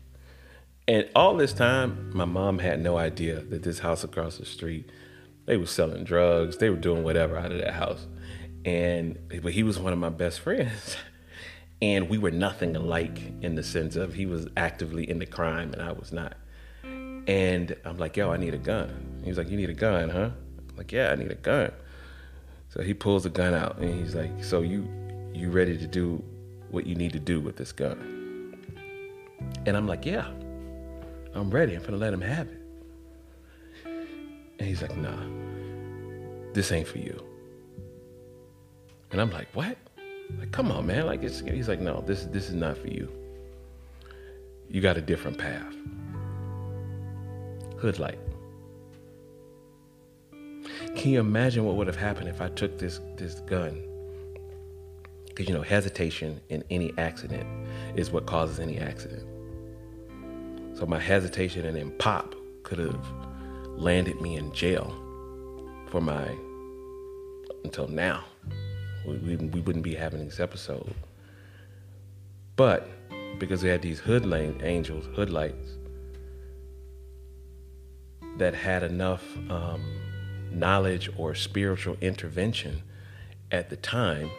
and 0.88 1.08
all 1.16 1.36
this 1.36 1.52
time, 1.52 2.10
my 2.14 2.24
mom 2.24 2.60
had 2.60 2.80
no 2.80 2.96
idea 2.96 3.40
that 3.40 3.62
this 3.64 3.80
house 3.80 4.04
across 4.04 4.38
the 4.38 4.44
street, 4.44 4.88
they 5.46 5.56
were 5.56 5.66
selling 5.66 6.04
drugs. 6.04 6.58
They 6.58 6.70
were 6.70 6.76
doing 6.76 7.02
whatever 7.02 7.36
out 7.36 7.50
of 7.50 7.58
that 7.58 7.74
house. 7.74 8.06
And 8.64 9.18
but 9.42 9.52
he 9.52 9.62
was 9.62 9.78
one 9.78 9.92
of 9.92 9.98
my 9.98 10.10
best 10.10 10.40
friends. 10.40 10.96
And 11.82 12.08
we 12.08 12.16
were 12.16 12.30
nothing 12.30 12.74
alike 12.74 13.20
in 13.42 13.54
the 13.54 13.62
sense 13.62 13.96
of 13.96 14.14
he 14.14 14.24
was 14.24 14.48
actively 14.56 15.08
into 15.10 15.26
crime 15.26 15.74
and 15.74 15.82
I 15.82 15.92
was 15.92 16.10
not. 16.10 16.34
And 16.82 17.76
I'm 17.84 17.98
like, 17.98 18.16
yo, 18.16 18.32
I 18.32 18.38
need 18.38 18.54
a 18.54 18.58
gun. 18.58 19.20
He 19.22 19.28
was 19.28 19.36
like, 19.36 19.50
you 19.50 19.58
need 19.58 19.68
a 19.68 19.74
gun, 19.74 20.08
huh? 20.08 20.30
I'm 20.70 20.76
like, 20.78 20.90
yeah, 20.90 21.10
I 21.10 21.16
need 21.16 21.30
a 21.30 21.34
gun. 21.34 21.70
So 22.70 22.82
he 22.82 22.94
pulls 22.94 23.26
a 23.26 23.28
gun 23.28 23.52
out 23.52 23.76
and 23.76 23.94
he's 23.94 24.14
like, 24.14 24.42
so 24.42 24.62
you 24.62 24.88
you 25.34 25.50
ready 25.50 25.76
to 25.76 25.86
do 25.86 26.24
what 26.70 26.86
you 26.86 26.94
need 26.94 27.12
to 27.12 27.20
do 27.20 27.42
with 27.42 27.56
this 27.56 27.72
gun? 27.72 28.56
And 29.66 29.76
I'm 29.76 29.86
like, 29.86 30.06
yeah, 30.06 30.30
I'm 31.36 31.50
ready. 31.50 31.74
I'm 31.74 31.82
gonna 31.82 31.98
let 31.98 32.14
him 32.14 32.22
have 32.22 32.48
it. 32.48 32.62
And 34.58 34.66
he's 34.66 34.80
like, 34.80 34.96
nah, 34.96 35.22
this 36.54 36.72
ain't 36.72 36.88
for 36.88 36.98
you. 36.98 37.22
And 39.12 39.20
I'm 39.20 39.30
like, 39.30 39.48
what? 39.52 39.76
Like, 40.38 40.50
come 40.50 40.72
on, 40.72 40.86
man. 40.86 41.04
Like, 41.04 41.22
it's, 41.22 41.40
he's 41.40 41.68
like, 41.68 41.80
no, 41.80 42.02
this 42.06 42.24
this 42.24 42.48
is 42.48 42.54
not 42.54 42.78
for 42.78 42.88
you. 42.88 43.12
You 44.68 44.80
got 44.80 44.96
a 44.96 45.02
different 45.02 45.36
path. 45.36 45.74
Hood 47.78 47.98
light. 47.98 48.18
Can 50.96 51.10
you 51.10 51.20
imagine 51.20 51.66
what 51.66 51.76
would 51.76 51.86
have 51.86 51.96
happened 51.96 52.30
if 52.30 52.40
I 52.40 52.48
took 52.48 52.78
this 52.78 53.00
this 53.16 53.40
gun? 53.40 53.82
Because 55.26 55.48
you 55.48 55.54
know, 55.54 55.62
hesitation 55.62 56.40
in 56.48 56.64
any 56.70 56.94
accident 56.96 57.46
is 57.94 58.10
what 58.10 58.24
causes 58.24 58.58
any 58.58 58.78
accident. 58.78 59.35
So 60.76 60.84
my 60.84 60.98
hesitation 60.98 61.64
and 61.64 61.76
then 61.76 61.90
pop 61.92 62.34
could 62.62 62.78
have 62.78 63.06
landed 63.76 64.20
me 64.20 64.36
in 64.36 64.52
jail 64.52 64.94
for 65.88 66.00
my 66.00 66.28
until 67.64 67.88
now 67.88 68.24
we, 69.06 69.16
we, 69.16 69.36
we 69.36 69.60
wouldn't 69.60 69.84
be 69.84 69.94
having 69.94 70.24
this 70.24 70.40
episode. 70.40 70.94
But 72.56 72.88
because 73.38 73.62
we 73.62 73.68
had 73.68 73.82
these 73.82 74.00
hood 74.00 74.26
lane 74.26 74.60
angels, 74.62 75.06
hood 75.14 75.30
lights, 75.30 75.70
that 78.38 78.54
had 78.54 78.82
enough 78.82 79.22
um, 79.50 79.82
knowledge 80.50 81.08
or 81.16 81.34
spiritual 81.34 81.96
intervention 82.00 82.82
at 83.50 83.70
the 83.70 83.76
time 83.76 84.30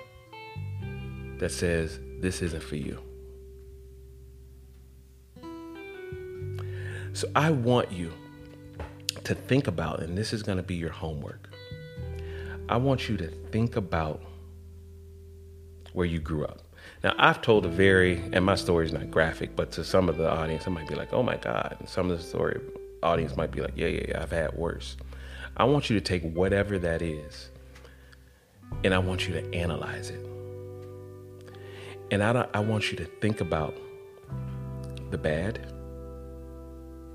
that 1.39 1.51
says, 1.51 1.99
this 2.19 2.41
isn't 2.41 2.63
for 2.63 2.75
you. 2.75 2.99
So 7.17 7.27
I 7.35 7.49
want 7.49 7.91
you 7.91 8.13
to 9.23 9.33
think 9.33 9.65
about, 9.65 10.01
and 10.01 10.15
this 10.15 10.33
is 10.33 10.43
going 10.43 10.57
to 10.57 10.63
be 10.63 10.75
your 10.75 10.91
homework. 10.91 11.49
I 12.69 12.77
want 12.77 13.09
you 13.09 13.17
to 13.17 13.27
think 13.51 13.75
about 13.75 14.21
where 15.93 16.05
you 16.05 16.19
grew 16.19 16.45
up. 16.45 16.61
Now, 17.03 17.15
I've 17.17 17.41
told 17.41 17.65
a 17.65 17.69
very, 17.69 18.21
and 18.33 18.45
my 18.45 18.53
story 18.53 18.85
is 18.85 18.93
not 18.93 19.09
graphic, 19.09 19.55
but 19.55 19.71
to 19.71 19.83
some 19.83 20.09
of 20.09 20.17
the 20.17 20.29
audience, 20.29 20.67
it 20.67 20.69
might 20.69 20.87
be 20.87 20.93
like, 20.93 21.11
oh 21.11 21.23
my 21.23 21.37
God. 21.37 21.75
And 21.79 21.89
some 21.89 22.11
of 22.11 22.19
the 22.19 22.23
story 22.23 22.61
audience 23.01 23.35
might 23.35 23.49
be 23.49 23.61
like, 23.61 23.73
yeah, 23.75 23.87
yeah, 23.87 24.05
yeah, 24.09 24.21
I've 24.21 24.29
had 24.29 24.53
worse. 24.53 24.95
I 25.57 25.63
want 25.63 25.89
you 25.89 25.99
to 25.99 26.05
take 26.05 26.21
whatever 26.21 26.77
that 26.77 27.01
is 27.01 27.49
and 28.83 28.93
I 28.93 28.99
want 28.99 29.27
you 29.27 29.33
to 29.33 29.55
analyze 29.55 30.11
it. 30.11 30.23
And 32.11 32.21
I, 32.21 32.47
I 32.53 32.59
want 32.59 32.91
you 32.91 32.97
to 32.99 33.05
think 33.05 33.41
about 33.41 33.75
the 35.09 35.17
bad 35.17 35.73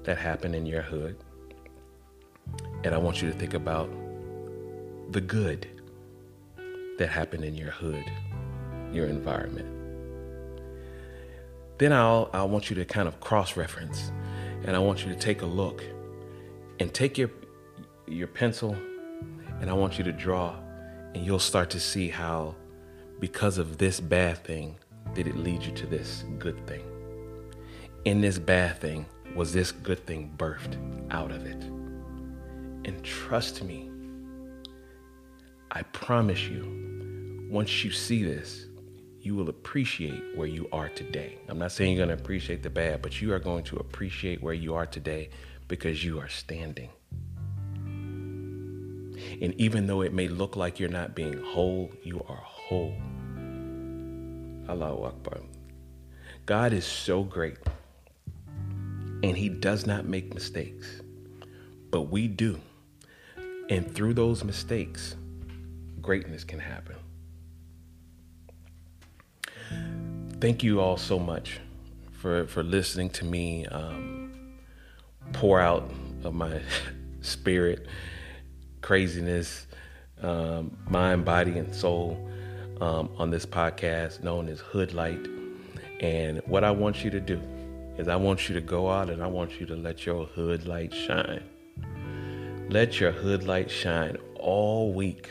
that 0.05 0.19
happened 0.19 0.55
in 0.55 0.67
your 0.67 0.83
hood. 0.83 1.17
And 2.85 2.95
I 2.95 2.99
want 2.99 3.23
you 3.23 3.31
to 3.31 3.39
think 3.39 3.55
about 3.55 3.91
the 5.11 5.21
good 5.21 5.69
that 6.99 7.09
happened 7.09 7.45
in 7.45 7.55
your 7.55 7.71
hood 7.71 8.05
your 8.93 9.07
environment. 9.07 9.69
Then 11.79 11.93
I'll, 11.93 12.31
I 12.33 12.43
want 12.45 12.71
you 12.71 12.77
to 12.77 12.85
kind 12.85 13.09
of 13.09 13.21
cross 13.21 13.57
reference 13.57 14.13
and 14.65 14.77
I 14.77 14.79
want 14.79 15.05
you 15.05 15.13
to 15.13 15.19
take 15.19 15.43
a 15.43 15.47
look 15.47 15.83
and 16.79 16.93
take 16.93 17.19
your, 17.19 17.31
your 18.07 18.29
pencil 18.29 18.77
and 19.61 19.71
I 19.71 19.73
want 19.73 19.99
you 19.99 20.05
to 20.05 20.13
draw 20.13 20.55
and 21.15 21.25
you'll 21.25 21.39
start 21.39 21.71
to 21.71 21.81
see 21.81 22.09
how 22.09 22.55
because 23.19 23.59
of 23.59 23.79
this 23.79 24.01
bad 24.01 24.39
thing 24.45 24.77
did 25.15 25.27
it 25.27 25.37
lead 25.37 25.63
you 25.63 25.73
to 25.73 25.87
this 25.87 26.25
good 26.39 26.67
thing. 26.67 26.85
In 28.05 28.21
this 28.21 28.39
bad 28.39 28.79
thing 28.79 29.07
was 29.35 29.53
this 29.53 29.73
good 29.73 30.05
thing 30.07 30.33
birthed 30.37 30.77
out 31.11 31.31
of 31.31 31.47
it. 31.47 31.63
And 32.85 33.03
trust 33.03 33.63
me, 33.63 33.91
I 35.71 35.83
promise 35.83 36.43
you, 36.49 37.49
once 37.51 37.85
you 37.85 37.91
see 37.91 38.23
this, 38.25 38.67
you 39.21 39.35
will 39.35 39.49
appreciate 39.49 40.37
where 40.37 40.49
you 40.49 40.69
are 40.73 40.89
today. 40.89 41.39
I'm 41.49 41.59
not 41.59 41.73
saying 41.73 41.97
you're 41.97 42.05
going 42.07 42.17
to 42.17 42.23
appreciate 42.23 42.63
the 42.63 42.71
bad, 42.71 43.03
but 43.03 43.21
you 43.21 43.33
are 43.33 43.39
going 43.39 43.63
to 43.65 43.77
appreciate 43.77 44.43
where 44.43 44.55
you 44.55 44.75
are 44.75 44.87
today 44.87 45.31
because 45.69 46.05
you 46.05 46.19
are 46.19 46.29
standing. 46.29 46.91
And 49.41 49.55
even 49.55 49.87
though 49.87 50.03
it 50.03 50.13
may 50.13 50.29
look 50.29 50.57
like 50.57 50.81
you're 50.81 50.89
not 50.89 51.15
being 51.15 51.41
whole, 51.43 51.91
you 52.03 52.25
are 52.29 52.43
whole. 52.43 52.95
Allahu 54.69 55.05
Akbar. 55.05 55.41
God 56.45 56.73
is 56.73 56.85
so 56.85 57.23
great, 57.23 57.57
and 59.23 59.37
He 59.37 59.49
does 59.49 59.87
not 59.87 60.07
make 60.07 60.35
mistakes, 60.35 61.01
but 61.91 62.03
we 62.03 62.29
do. 62.29 62.61
And 63.69 63.95
through 63.95 64.15
those 64.15 64.45
mistakes, 64.45 65.17
greatness 66.01 66.45
can 66.45 66.59
happen. 66.59 66.97
thank 70.43 70.65
you 70.65 70.81
all 70.81 70.97
so 70.97 71.21
much 71.21 71.61
for 72.11 72.49
for 72.49 72.65
listening 72.65 73.09
to 73.09 73.25
me 73.25 73.65
um, 73.67 74.33
pour 75.33 75.61
out 75.61 75.89
of 76.25 76.35
my 76.35 76.61
spirit, 77.21 77.87
craziness, 78.81 79.69
um, 80.21 80.77
mind, 80.89 81.25
body, 81.25 81.59
and 81.59 81.73
soul 81.73 82.29
um, 82.81 83.09
on 83.19 83.31
this 83.31 83.47
podcast 83.47 84.25
known 84.25 84.49
as 84.49 84.59
Hood 84.59 84.93
Light. 84.93 85.29
And 86.01 86.41
what 86.47 86.65
I 86.65 86.73
want 86.73 87.05
you 87.05 87.11
to 87.11 87.21
do 87.21 87.41
is 87.99 88.09
I 88.09 88.17
want 88.17 88.49
you 88.49 88.55
to 88.55 88.61
go 88.61 88.91
out 88.91 89.11
and 89.11 89.23
I 89.23 89.27
want 89.27 89.61
you 89.61 89.67
to 89.67 89.77
let 89.77 90.07
your 90.07 90.25
hood 90.25 90.67
light 90.67 90.95
shine. 90.95 91.43
Let 92.71 93.01
your 93.01 93.13
hood 93.13 93.45
light 93.45 93.71
shine 93.71 94.17
all 94.37 94.93
week 94.93 95.31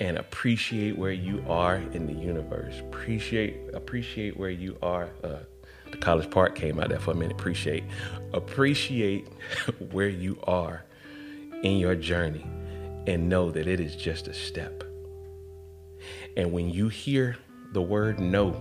and 0.00 0.18
appreciate 0.18 0.96
where 0.96 1.12
you 1.12 1.44
are 1.48 1.76
in 1.76 2.06
the 2.06 2.12
universe. 2.12 2.78
Appreciate 2.80 3.74
appreciate 3.74 4.36
where 4.36 4.50
you 4.50 4.76
are. 4.82 5.10
Uh, 5.24 5.38
the 5.90 5.96
College 5.96 6.30
Park 6.30 6.54
came 6.54 6.78
out 6.78 6.90
there 6.90 7.00
for 7.00 7.10
a 7.10 7.14
minute. 7.14 7.32
Appreciate 7.32 7.84
appreciate 8.32 9.26
where 9.90 10.08
you 10.08 10.38
are 10.44 10.84
in 11.62 11.78
your 11.78 11.96
journey 11.96 12.46
and 13.06 13.28
know 13.28 13.50
that 13.50 13.66
it 13.66 13.80
is 13.80 13.96
just 13.96 14.28
a 14.28 14.34
step. 14.34 14.84
And 16.36 16.52
when 16.52 16.70
you 16.70 16.88
hear 16.88 17.36
the 17.72 17.82
word 17.82 18.20
no 18.20 18.60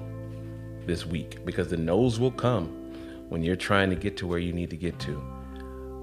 this 0.85 1.05
week, 1.05 1.45
because 1.45 1.69
the 1.69 1.77
no's 1.77 2.19
will 2.19 2.31
come 2.31 2.86
when 3.30 3.43
you're 3.43 3.55
trying 3.55 3.89
to 3.89 3.95
get 3.95 4.17
to 4.17 4.28
where 4.28 4.39
you 4.39 4.53
need 4.53 4.69
to 4.69 4.78
get 4.78 4.99
to, 4.99 5.15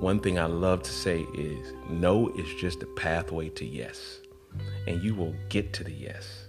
one 0.01 0.21
thing 0.21 0.39
I 0.39 0.47
love 0.47 0.83
to 0.83 0.91
say 0.91 1.21
is 1.35 1.73
no 1.89 2.29
is 2.31 2.53
just 2.61 2.83
a 2.83 2.87
pathway 2.87 3.49
to 3.51 3.65
yes. 3.65 4.21
And 4.87 5.03
you 5.03 5.15
will 5.15 5.35
get 5.49 5.73
to 5.75 5.85
the 5.85 5.93
yes. 5.93 6.49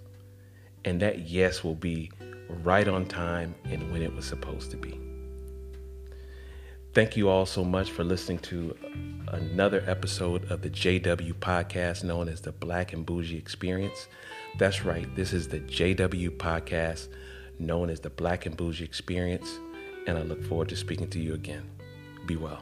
And 0.83 1.01
that 1.01 1.29
yes 1.29 1.63
will 1.63 1.75
be 1.75 2.11
right 2.49 2.87
on 2.87 3.05
time 3.05 3.55
and 3.65 3.91
when 3.91 4.01
it 4.01 4.13
was 4.13 4.25
supposed 4.25 4.71
to 4.71 4.77
be. 4.77 4.99
Thank 6.93 7.17
you 7.17 7.27
all 7.27 7.45
so 7.45 7.63
much 7.63 7.91
for 7.91 8.03
listening 8.03 8.39
to 8.39 8.75
another 9.29 9.83
episode 9.85 10.49
of 10.49 10.61
the 10.61 10.69
JW 10.69 11.33
podcast 11.33 12.03
known 12.03 12.29
as 12.29 12.41
the 12.41 12.53
Black 12.53 12.93
and 12.93 13.05
Bougie 13.05 13.37
Experience. 13.37 14.07
That's 14.57 14.85
right, 14.85 15.13
this 15.15 15.33
is 15.33 15.49
the 15.49 15.59
JW 15.59 16.37
podcast 16.37 17.09
known 17.59 17.89
as 17.89 17.99
the 17.99 18.09
Black 18.09 18.45
and 18.45 18.55
Bougie 18.55 18.85
Experience, 18.85 19.59
and 20.07 20.17
I 20.17 20.23
look 20.23 20.43
forward 20.43 20.69
to 20.69 20.75
speaking 20.75 21.07
to 21.09 21.19
you 21.19 21.33
again. 21.33 21.69
Be 22.25 22.35
well. 22.35 22.61